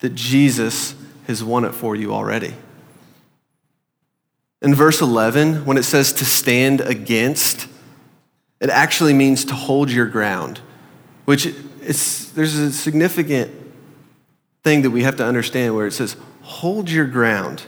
that 0.00 0.16
Jesus 0.16 0.96
has 1.28 1.44
won 1.44 1.64
it 1.64 1.72
for 1.72 1.94
you 1.94 2.12
already. 2.12 2.52
In 4.60 4.74
verse 4.74 5.00
11, 5.00 5.64
when 5.64 5.76
it 5.76 5.84
says 5.84 6.12
to 6.14 6.24
stand 6.24 6.80
against, 6.80 7.68
it 8.58 8.68
actually 8.68 9.12
means 9.12 9.44
to 9.44 9.54
hold 9.54 9.92
your 9.92 10.06
ground, 10.06 10.58
which 11.26 11.46
it's, 11.80 12.28
there's 12.30 12.56
a 12.56 12.72
significant 12.72 13.52
thing 14.64 14.82
that 14.82 14.90
we 14.90 15.04
have 15.04 15.14
to 15.18 15.24
understand 15.24 15.76
where 15.76 15.86
it 15.86 15.92
says 15.92 16.16
hold 16.42 16.90
your 16.90 17.06
ground. 17.06 17.62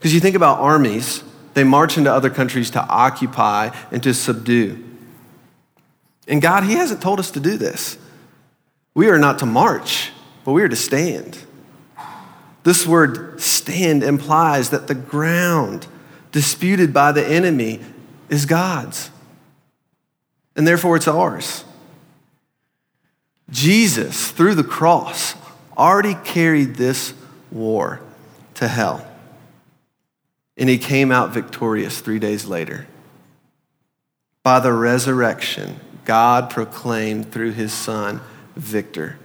Because 0.00 0.12
you 0.12 0.18
think 0.18 0.34
about 0.34 0.58
armies, 0.58 1.22
they 1.58 1.64
march 1.64 1.98
into 1.98 2.12
other 2.12 2.30
countries 2.30 2.70
to 2.70 2.80
occupy 2.86 3.74
and 3.90 4.00
to 4.04 4.14
subdue. 4.14 4.84
And 6.28 6.40
God, 6.40 6.62
He 6.62 6.74
hasn't 6.74 7.02
told 7.02 7.18
us 7.18 7.32
to 7.32 7.40
do 7.40 7.56
this. 7.56 7.98
We 8.94 9.08
are 9.08 9.18
not 9.18 9.40
to 9.40 9.46
march, 9.46 10.12
but 10.44 10.52
we 10.52 10.62
are 10.62 10.68
to 10.68 10.76
stand. 10.76 11.38
This 12.62 12.86
word 12.86 13.40
stand 13.40 14.04
implies 14.04 14.70
that 14.70 14.86
the 14.86 14.94
ground 14.94 15.88
disputed 16.30 16.92
by 16.92 17.10
the 17.10 17.26
enemy 17.26 17.80
is 18.28 18.46
God's, 18.46 19.10
and 20.54 20.66
therefore 20.66 20.96
it's 20.96 21.08
ours. 21.08 21.64
Jesus, 23.50 24.30
through 24.30 24.54
the 24.54 24.62
cross, 24.62 25.34
already 25.76 26.14
carried 26.14 26.76
this 26.76 27.14
war 27.50 28.00
to 28.54 28.68
hell. 28.68 29.04
And 30.58 30.68
he 30.68 30.76
came 30.76 31.12
out 31.12 31.30
victorious 31.30 32.00
three 32.00 32.18
days 32.18 32.44
later. 32.44 32.86
By 34.42 34.60
the 34.60 34.72
resurrection, 34.72 35.80
God 36.04 36.50
proclaimed 36.50 37.32
through 37.32 37.52
his 37.52 37.72
Son, 37.72 38.20
victor 38.56 39.18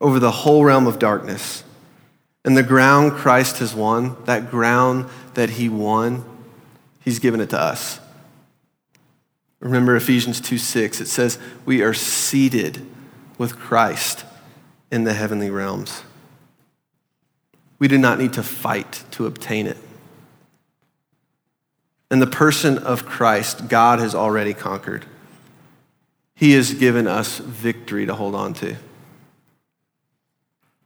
over 0.00 0.18
the 0.18 0.30
whole 0.30 0.64
realm 0.64 0.86
of 0.86 0.98
darkness. 0.98 1.62
And 2.44 2.56
the 2.56 2.62
ground 2.62 3.12
Christ 3.12 3.58
has 3.58 3.74
won, 3.74 4.16
that 4.24 4.50
ground 4.50 5.06
that 5.34 5.50
he 5.50 5.68
won, 5.68 6.24
he's 7.00 7.18
given 7.18 7.40
it 7.40 7.50
to 7.50 7.60
us. 7.60 8.00
Remember 9.60 9.94
Ephesians 9.94 10.40
2 10.40 10.56
6, 10.56 11.02
it 11.02 11.08
says, 11.08 11.38
We 11.66 11.82
are 11.82 11.92
seated 11.92 12.86
with 13.36 13.58
Christ 13.58 14.24
in 14.90 15.04
the 15.04 15.12
heavenly 15.12 15.50
realms. 15.50 16.02
We 17.78 17.88
do 17.88 17.98
not 17.98 18.18
need 18.18 18.32
to 18.34 18.42
fight 18.42 19.04
to 19.12 19.26
obtain 19.26 19.66
it. 19.66 19.76
In 22.10 22.18
the 22.18 22.26
person 22.26 22.78
of 22.78 23.06
Christ, 23.06 23.68
God 23.68 24.00
has 24.00 24.14
already 24.14 24.52
conquered. 24.52 25.04
He 26.34 26.52
has 26.52 26.74
given 26.74 27.06
us 27.06 27.38
victory 27.38 28.06
to 28.06 28.14
hold 28.14 28.34
on 28.34 28.54
to. 28.54 28.76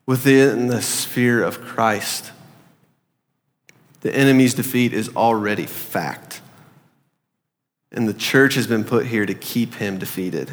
Within 0.07 0.67
the 0.67 0.83
sphere 0.83 1.43
of 1.43 1.63
Christ, 1.63 2.33
the 4.03 4.15
enemy's 4.15 4.53
defeat 4.53 4.93
is 4.93 5.09
already 5.17 5.65
fact. 5.65 6.43
And 7.91 8.07
the 8.07 8.13
church 8.13 8.55
has 8.55 8.67
been 8.67 8.85
put 8.85 9.07
here 9.07 9.25
to 9.25 9.35
keep 9.35 9.75
him 9.75 9.99
defeated. 9.99 10.53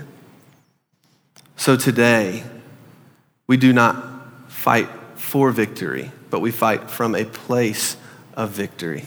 So 1.58 1.76
today, 1.76 2.44
we 3.48 3.58
do 3.58 3.74
not 3.74 4.50
fight 4.50 4.88
for 5.16 5.52
victory, 5.52 6.12
but 6.30 6.40
we 6.40 6.52
fight 6.52 6.90
from 6.90 7.14
a 7.14 7.26
place 7.26 7.98
of 8.36 8.52
victory. 8.52 9.06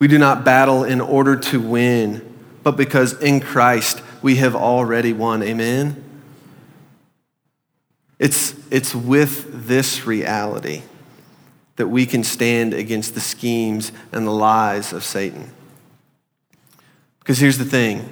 We 0.00 0.08
do 0.08 0.18
not 0.18 0.44
battle 0.44 0.84
in 0.84 1.00
order 1.00 1.36
to 1.36 1.60
win, 1.60 2.36
but 2.62 2.76
because 2.76 3.20
in 3.20 3.40
Christ 3.40 4.02
we 4.22 4.36
have 4.36 4.54
already 4.54 5.12
won. 5.12 5.42
Amen? 5.42 6.02
It's, 8.18 8.54
it's 8.70 8.94
with 8.94 9.66
this 9.66 10.06
reality 10.06 10.82
that 11.76 11.88
we 11.88 12.06
can 12.06 12.22
stand 12.22 12.72
against 12.72 13.14
the 13.14 13.20
schemes 13.20 13.92
and 14.12 14.26
the 14.26 14.30
lies 14.30 14.92
of 14.92 15.04
Satan. 15.04 15.50
Because 17.18 17.38
here's 17.38 17.58
the 17.58 17.64
thing 17.64 18.08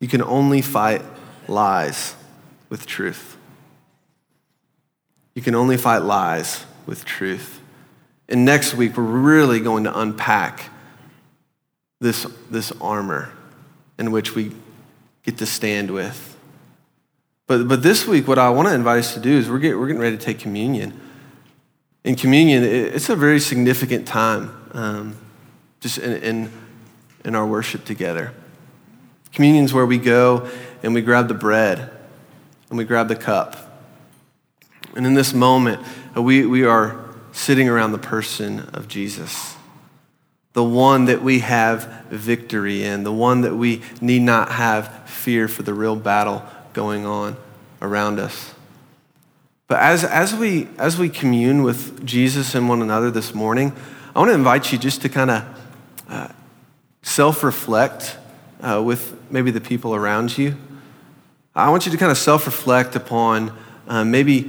you 0.00 0.08
can 0.08 0.22
only 0.22 0.62
fight 0.62 1.02
lies 1.48 2.14
with 2.68 2.86
truth. 2.86 3.36
You 5.34 5.42
can 5.42 5.54
only 5.54 5.76
fight 5.76 5.98
lies 5.98 6.64
with 6.86 7.04
truth. 7.04 7.55
And 8.28 8.44
next 8.44 8.74
week, 8.74 8.96
we're 8.96 9.04
really 9.04 9.60
going 9.60 9.84
to 9.84 9.98
unpack 9.98 10.70
this, 12.00 12.26
this 12.50 12.72
armor 12.80 13.32
in 13.98 14.10
which 14.10 14.34
we 14.34 14.52
get 15.22 15.38
to 15.38 15.46
stand 15.46 15.90
with. 15.90 16.36
But, 17.46 17.68
but 17.68 17.82
this 17.82 18.06
week, 18.06 18.26
what 18.26 18.38
I 18.38 18.50
want 18.50 18.68
to 18.68 18.74
invite 18.74 18.98
us 18.98 19.14
to 19.14 19.20
do 19.20 19.30
is 19.30 19.48
we're, 19.48 19.60
get, 19.60 19.78
we're 19.78 19.86
getting 19.86 20.02
ready 20.02 20.16
to 20.16 20.22
take 20.22 20.38
communion. 20.38 21.00
In 22.04 22.16
communion, 22.16 22.64
it's 22.64 23.08
a 23.08 23.16
very 23.16 23.40
significant 23.40 24.06
time 24.06 24.50
um, 24.72 25.16
just 25.80 25.98
in, 25.98 26.22
in, 26.22 26.52
in 27.24 27.34
our 27.34 27.46
worship 27.46 27.84
together. 27.84 28.32
Communion 29.32 29.64
is 29.64 29.72
where 29.72 29.86
we 29.86 29.98
go 29.98 30.48
and 30.82 30.94
we 30.94 31.02
grab 31.02 31.28
the 31.28 31.34
bread 31.34 31.90
and 32.68 32.78
we 32.78 32.84
grab 32.84 33.08
the 33.08 33.16
cup. 33.16 33.84
And 34.94 35.06
in 35.06 35.14
this 35.14 35.34
moment, 35.34 35.84
we, 36.16 36.46
we 36.46 36.64
are 36.64 37.05
sitting 37.36 37.68
around 37.68 37.92
the 37.92 37.98
person 37.98 38.60
of 38.72 38.88
Jesus 38.88 39.56
the 40.56 40.64
one 40.64 41.04
that 41.04 41.20
we 41.20 41.40
have 41.40 41.84
victory 42.08 42.82
in, 42.82 43.04
the 43.04 43.12
one 43.12 43.42
that 43.42 43.54
we 43.54 43.82
need 44.00 44.22
not 44.22 44.52
have 44.52 45.06
fear 45.06 45.48
for 45.48 45.62
the 45.62 45.74
real 45.74 45.94
battle 45.94 46.42
going 46.72 47.04
on 47.04 47.36
around 47.82 48.18
us. 48.18 48.54
But 49.68 49.80
as, 49.80 50.02
as, 50.02 50.34
we, 50.34 50.68
as 50.78 50.98
we 50.98 51.10
commune 51.10 51.62
with 51.62 52.06
Jesus 52.06 52.54
and 52.54 52.70
one 52.70 52.80
another 52.80 53.10
this 53.10 53.34
morning, 53.34 53.76
I 54.14 54.18
want 54.18 54.30
to 54.30 54.34
invite 54.34 54.72
you 54.72 54.78
just 54.78 55.02
to 55.02 55.10
kind 55.10 55.30
of 55.30 55.62
uh, 56.08 56.28
self 57.02 57.44
reflect 57.44 58.16
uh, 58.62 58.82
with 58.82 59.14
maybe 59.30 59.50
the 59.50 59.60
people 59.60 59.94
around 59.94 60.38
you. 60.38 60.56
I 61.54 61.68
want 61.68 61.84
you 61.84 61.92
to 61.92 61.98
kind 61.98 62.10
of 62.10 62.16
self 62.16 62.46
reflect 62.46 62.96
upon 62.96 63.52
uh, 63.86 64.06
maybe 64.06 64.40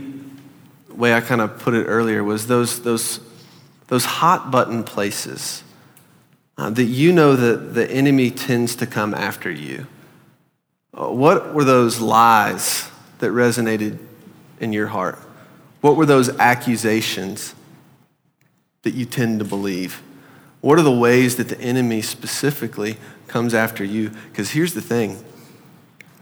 way 0.98 1.14
I 1.14 1.22
kind 1.22 1.42
of 1.42 1.60
put 1.60 1.74
it 1.74 1.86
earlier 1.86 2.24
was 2.24 2.48
those, 2.48 2.82
those, 2.82 3.20
those 3.88 4.04
hot 4.04 4.52
button 4.52 4.84
places 4.84 5.64
uh, 6.58 6.70
that 6.72 6.86
you 6.86 7.14
know 7.14 7.36
that 7.36 7.74
the 7.74 7.90
enemy 7.90 8.32
tends 8.32 8.76
to 8.78 8.88
come 8.88 9.14
after 9.14 9.52
you. 9.52 9.86
Uh, 10.94 11.10
what 11.10 11.54
were 11.54 11.64
those 11.64 12.00
lies 12.00 12.90
that 13.20 13.32
resonated 13.32 14.00
in 14.60 14.74
your 14.74 14.88
heart? 14.88 15.20
What 15.82 15.96
were 15.96 16.06
those 16.06 16.30
accusations 16.40 17.54
that 18.82 18.96
you 18.96 19.06
tend 19.06 19.40
to 19.40 19.46
believe? 19.46 20.02
What 20.62 20.80
are 20.80 20.84
the 20.84 20.92
ways 20.92 21.36
that 21.36 21.50
the 21.50 21.62
enemy 21.62 22.02
specifically 22.02 22.98
comes 23.28 23.54
after 23.54 23.84
you? 23.84 24.10
Because 24.32 24.52
here's 24.52 24.74
the 24.74 24.82
thing 24.82 25.24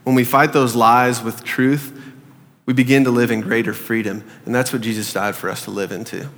when 0.03 0.15
we 0.15 0.23
fight 0.23 0.53
those 0.53 0.75
lies 0.75 1.23
with 1.23 1.43
truth, 1.43 2.05
we 2.65 2.73
begin 2.73 3.04
to 3.04 3.12
live 3.12 3.32
in 3.32 3.41
greater 3.41 3.73
freedom. 3.73 4.23
And 4.45 4.54
that's 4.54 4.73
what 4.73 4.82
Jesus 4.82 5.12
died 5.13 5.36
for 5.36 5.49
us 5.49 5.63
to 5.65 5.71
live 5.71 5.91
into. 5.91 6.30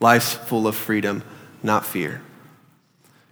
Life's 0.00 0.34
full 0.34 0.66
of 0.66 0.76
freedom, 0.76 1.22
not 1.62 1.86
fear. 1.86 2.22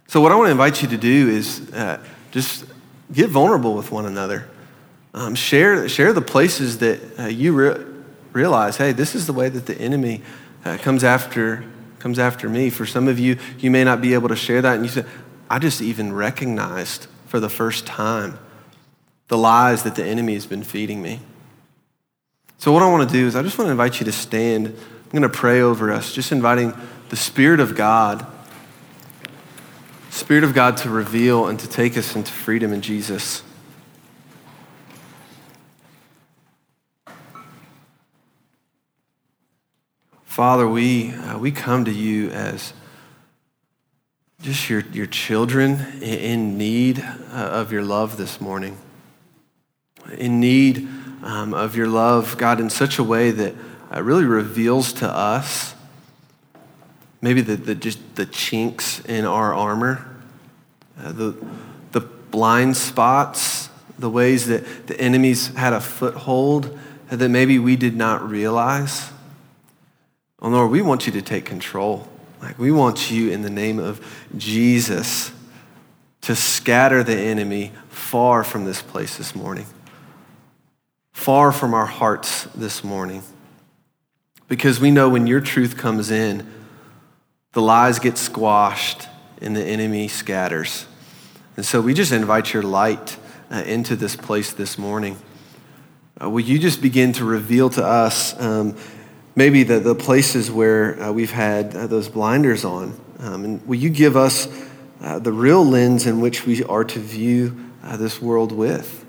So, 0.07 0.21
what 0.21 0.31
I 0.31 0.35
want 0.35 0.47
to 0.47 0.51
invite 0.51 0.81
you 0.81 0.87
to 0.89 0.97
do 0.97 1.29
is 1.29 1.71
uh, 1.73 2.03
just 2.31 2.65
get 3.13 3.29
vulnerable 3.29 3.75
with 3.75 3.91
one 3.91 4.05
another. 4.05 4.47
Um, 5.13 5.35
share, 5.35 5.87
share 5.89 6.13
the 6.13 6.21
places 6.21 6.79
that 6.79 7.19
uh, 7.19 7.25
you 7.27 7.53
re- 7.53 7.85
realize, 8.33 8.77
hey, 8.77 8.93
this 8.93 9.15
is 9.15 9.27
the 9.27 9.33
way 9.33 9.49
that 9.49 9.65
the 9.65 9.77
enemy 9.79 10.21
uh, 10.65 10.77
comes 10.77 11.03
after 11.03 11.63
comes 11.99 12.17
after 12.17 12.49
me. 12.49 12.69
For 12.69 12.85
some 12.85 13.07
of 13.07 13.19
you, 13.19 13.37
you 13.59 13.69
may 13.69 13.83
not 13.83 14.01
be 14.01 14.13
able 14.13 14.29
to 14.29 14.35
share 14.35 14.61
that, 14.61 14.75
and 14.75 14.83
you 14.83 14.89
say, 14.89 15.05
I 15.49 15.59
just 15.59 15.81
even 15.81 16.13
recognized 16.13 17.07
for 17.27 17.39
the 17.39 17.49
first 17.49 17.85
time 17.85 18.39
the 19.27 19.37
lies 19.37 19.83
that 19.83 19.95
the 19.95 20.03
enemy 20.03 20.33
has 20.33 20.45
been 20.45 20.63
feeding 20.63 21.01
me. 21.01 21.19
So, 22.61 22.71
what 22.71 22.83
I 22.83 22.91
want 22.91 23.09
to 23.09 23.11
do 23.11 23.25
is, 23.25 23.35
I 23.35 23.41
just 23.41 23.57
want 23.57 23.69
to 23.69 23.71
invite 23.71 23.99
you 23.99 24.05
to 24.05 24.11
stand. 24.11 24.67
I'm 24.67 25.09
going 25.09 25.23
to 25.23 25.29
pray 25.29 25.61
over 25.61 25.91
us, 25.91 26.13
just 26.13 26.31
inviting 26.31 26.73
the 27.09 27.15
Spirit 27.15 27.59
of 27.59 27.73
God 27.75 28.23
Spirit 30.11 30.43
of 30.43 30.53
God 30.53 30.77
to 30.77 30.89
reveal 30.89 31.47
and 31.47 31.59
to 31.59 31.67
take 31.67 31.97
us 31.97 32.15
into 32.15 32.31
freedom 32.31 32.71
in 32.71 32.81
Jesus. 32.81 33.41
Father, 40.23 40.67
we, 40.67 41.13
uh, 41.13 41.39
we 41.39 41.51
come 41.51 41.85
to 41.85 41.91
you 41.91 42.29
as 42.29 42.73
just 44.41 44.69
your, 44.69 44.81
your 44.91 45.05
children 45.05 46.01
in 46.01 46.57
need 46.57 46.99
uh, 46.99 47.33
of 47.33 47.71
your 47.71 47.83
love 47.83 48.17
this 48.17 48.39
morning. 48.39 48.77
In 50.17 50.39
need 50.39 50.87
um, 51.21 51.53
of 51.53 51.75
your 51.75 51.87
love, 51.87 52.37
God, 52.37 52.59
in 52.59 52.69
such 52.69 52.99
a 52.99 53.03
way 53.03 53.31
that 53.31 53.55
uh, 53.93 54.01
really 54.01 54.25
reveals 54.25 54.93
to 54.93 55.09
us 55.09 55.75
maybe 57.21 57.41
the, 57.41 57.55
the, 57.55 57.75
just 57.75 58.15
the 58.15 58.25
chinks 58.25 58.99
in 59.05 59.25
our 59.25 59.53
armor, 59.53 60.05
uh, 60.99 61.11
the, 61.11 61.37
the 61.91 62.01
blind 62.01 62.75
spots, 62.75 63.69
the 63.99 64.09
ways 64.09 64.47
that 64.47 64.87
the 64.87 64.99
enemies 64.99 65.47
had 65.55 65.73
a 65.73 65.81
foothold 65.81 66.77
that 67.09 67.29
maybe 67.29 67.59
we 67.59 67.75
did 67.75 67.95
not 67.95 68.27
realize. 68.27 69.11
Oh, 70.41 70.49
Lord, 70.49 70.71
we 70.71 70.81
want 70.81 71.05
you 71.05 71.13
to 71.13 71.21
take 71.21 71.45
control. 71.45 72.07
Like, 72.41 72.57
we 72.57 72.71
want 72.71 73.11
you 73.11 73.29
in 73.29 73.43
the 73.43 73.49
name 73.49 73.77
of 73.77 74.03
Jesus 74.35 75.31
to 76.21 76.35
scatter 76.35 77.03
the 77.03 77.15
enemy 77.15 77.71
far 77.89 78.43
from 78.43 78.65
this 78.65 78.81
place 78.81 79.17
this 79.17 79.35
morning, 79.35 79.65
far 81.21 81.51
from 81.51 81.75
our 81.75 81.85
hearts 81.85 82.45
this 82.55 82.83
morning. 82.83 83.21
Because 84.47 84.79
we 84.79 84.89
know 84.89 85.07
when 85.07 85.27
your 85.27 85.39
truth 85.39 85.77
comes 85.77 86.09
in, 86.09 86.51
the 87.51 87.61
lies 87.61 87.99
get 87.99 88.17
squashed 88.17 89.07
and 89.39 89.55
the 89.55 89.63
enemy 89.63 90.07
scatters. 90.07 90.87
And 91.55 91.63
so 91.63 91.79
we 91.79 91.93
just 91.93 92.11
invite 92.11 92.53
your 92.53 92.63
light 92.63 93.17
uh, 93.51 93.57
into 93.67 93.95
this 93.95 94.15
place 94.15 94.51
this 94.51 94.79
morning. 94.79 95.15
Uh, 96.19 96.27
will 96.27 96.41
you 96.41 96.57
just 96.57 96.81
begin 96.81 97.13
to 97.13 97.23
reveal 97.23 97.69
to 97.69 97.85
us 97.85 98.33
um, 98.41 98.75
maybe 99.35 99.61
the, 99.61 99.79
the 99.79 99.93
places 99.93 100.49
where 100.49 100.99
uh, 100.99 101.11
we've 101.11 101.29
had 101.29 101.75
uh, 101.75 101.85
those 101.85 102.09
blinders 102.09 102.65
on? 102.65 102.99
Um, 103.19 103.45
and 103.45 103.67
will 103.67 103.77
you 103.77 103.91
give 103.91 104.17
us 104.17 104.47
uh, 105.01 105.19
the 105.19 105.31
real 105.31 105.63
lens 105.63 106.07
in 106.07 106.19
which 106.19 106.47
we 106.47 106.63
are 106.63 106.83
to 106.83 106.99
view 106.99 107.69
uh, 107.83 107.95
this 107.95 108.19
world 108.19 108.51
with? 108.51 109.00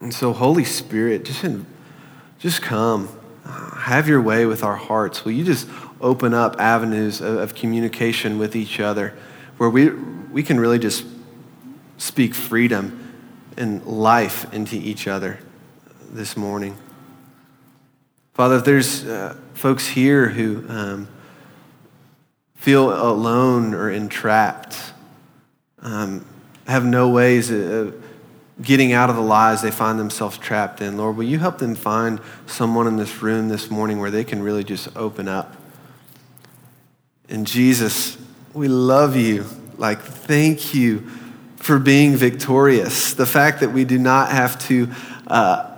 And 0.00 0.14
so, 0.14 0.32
Holy 0.32 0.64
Spirit, 0.64 1.24
just, 1.24 1.44
in, 1.44 1.66
just 2.38 2.62
come. 2.62 3.08
have 3.44 4.08
your 4.08 4.22
way 4.22 4.46
with 4.46 4.62
our 4.62 4.76
hearts. 4.76 5.24
Will 5.24 5.32
you 5.32 5.44
just 5.44 5.68
open 6.00 6.34
up 6.34 6.60
avenues 6.60 7.20
of, 7.20 7.38
of 7.38 7.54
communication 7.54 8.38
with 8.38 8.54
each 8.54 8.80
other 8.80 9.14
where 9.56 9.68
we, 9.68 9.90
we 9.90 10.42
can 10.42 10.60
really 10.60 10.78
just 10.78 11.04
speak 11.96 12.34
freedom 12.34 13.04
and 13.56 13.84
life 13.84 14.52
into 14.54 14.76
each 14.76 15.08
other 15.08 15.38
this 16.10 16.36
morning. 16.36 16.76
Father, 18.34 18.56
if 18.56 18.64
there's 18.64 19.04
uh, 19.04 19.36
folks 19.54 19.88
here 19.88 20.28
who 20.28 20.64
um, 20.68 21.08
feel 22.54 22.92
alone 22.92 23.74
or 23.74 23.90
entrapped, 23.90 24.92
um, 25.80 26.24
have 26.68 26.84
no 26.84 27.08
ways 27.08 27.50
of 27.50 28.00
getting 28.60 28.92
out 28.92 29.08
of 29.08 29.16
the 29.16 29.22
lies 29.22 29.62
they 29.62 29.70
find 29.70 29.98
themselves 29.98 30.36
trapped 30.38 30.80
in, 30.80 30.96
Lord, 30.96 31.16
will 31.16 31.24
you 31.24 31.38
help 31.38 31.58
them 31.58 31.74
find 31.74 32.20
someone 32.46 32.86
in 32.86 32.96
this 32.96 33.22
room 33.22 33.48
this 33.48 33.70
morning 33.70 34.00
where 34.00 34.10
they 34.10 34.24
can 34.24 34.42
really 34.42 34.64
just 34.64 34.94
open 34.96 35.28
up? 35.28 35.56
And 37.28 37.46
Jesus, 37.46 38.18
we 38.54 38.68
love 38.68 39.14
you. 39.16 39.44
Like, 39.76 40.00
thank 40.00 40.74
you 40.74 41.08
for 41.56 41.78
being 41.78 42.16
victorious. 42.16 43.14
The 43.14 43.26
fact 43.26 43.60
that 43.60 43.72
we 43.72 43.84
do 43.84 43.98
not 43.98 44.30
have 44.30 44.58
to 44.66 44.88
uh, 45.26 45.70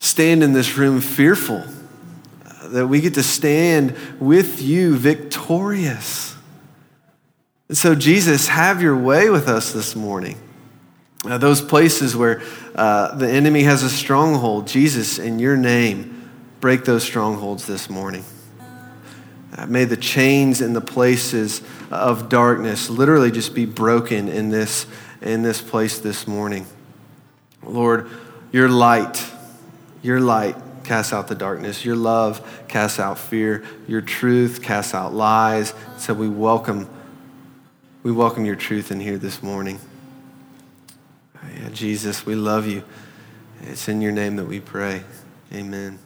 stand 0.00 0.44
in 0.44 0.52
this 0.52 0.76
room 0.76 1.00
fearful, 1.00 1.64
that 2.66 2.86
we 2.86 3.00
get 3.00 3.14
to 3.14 3.22
stand 3.22 3.96
with 4.20 4.60
you 4.60 4.96
victorious. 4.96 6.36
And 7.68 7.76
so, 7.76 7.94
Jesus, 7.94 8.48
have 8.48 8.80
your 8.80 8.96
way 8.96 9.30
with 9.30 9.48
us 9.48 9.72
this 9.72 9.96
morning. 9.96 10.36
Uh, 11.24 11.36
those 11.36 11.60
places 11.60 12.14
where 12.14 12.40
uh, 12.76 13.14
the 13.16 13.28
enemy 13.28 13.64
has 13.64 13.82
a 13.82 13.90
stronghold, 13.90 14.68
Jesus, 14.68 15.18
in 15.18 15.38
your 15.38 15.56
name, 15.56 16.30
break 16.60 16.84
those 16.84 17.02
strongholds 17.02 17.66
this 17.66 17.90
morning. 17.90 18.24
Uh, 19.56 19.66
may 19.66 19.84
the 19.84 19.96
chains 19.96 20.60
and 20.60 20.76
the 20.76 20.80
places 20.80 21.62
of 21.90 22.28
darkness 22.28 22.88
literally 22.88 23.32
just 23.32 23.54
be 23.54 23.66
broken 23.66 24.28
in 24.28 24.50
this, 24.50 24.86
in 25.20 25.42
this 25.42 25.60
place 25.60 25.98
this 25.98 26.28
morning. 26.28 26.66
Lord, 27.64 28.08
your 28.52 28.68
light, 28.68 29.24
your 30.02 30.20
light 30.20 30.54
casts 30.84 31.12
out 31.12 31.26
the 31.26 31.34
darkness. 31.34 31.84
Your 31.84 31.96
love 31.96 32.64
casts 32.68 33.00
out 33.00 33.18
fear. 33.18 33.64
Your 33.88 34.00
truth 34.00 34.62
casts 34.62 34.94
out 34.94 35.12
lies. 35.12 35.74
So 35.96 36.14
we 36.14 36.28
welcome, 36.28 36.88
we 38.04 38.12
welcome 38.12 38.44
your 38.44 38.56
truth 38.56 38.92
in 38.92 39.00
here 39.00 39.18
this 39.18 39.42
morning. 39.42 39.80
Yeah, 41.54 41.68
Jesus, 41.70 42.26
we 42.26 42.34
love 42.34 42.66
you. 42.66 42.82
It's 43.62 43.88
in 43.88 44.00
your 44.00 44.12
name 44.12 44.36
that 44.36 44.46
we 44.46 44.60
pray. 44.60 45.02
Amen. 45.52 45.98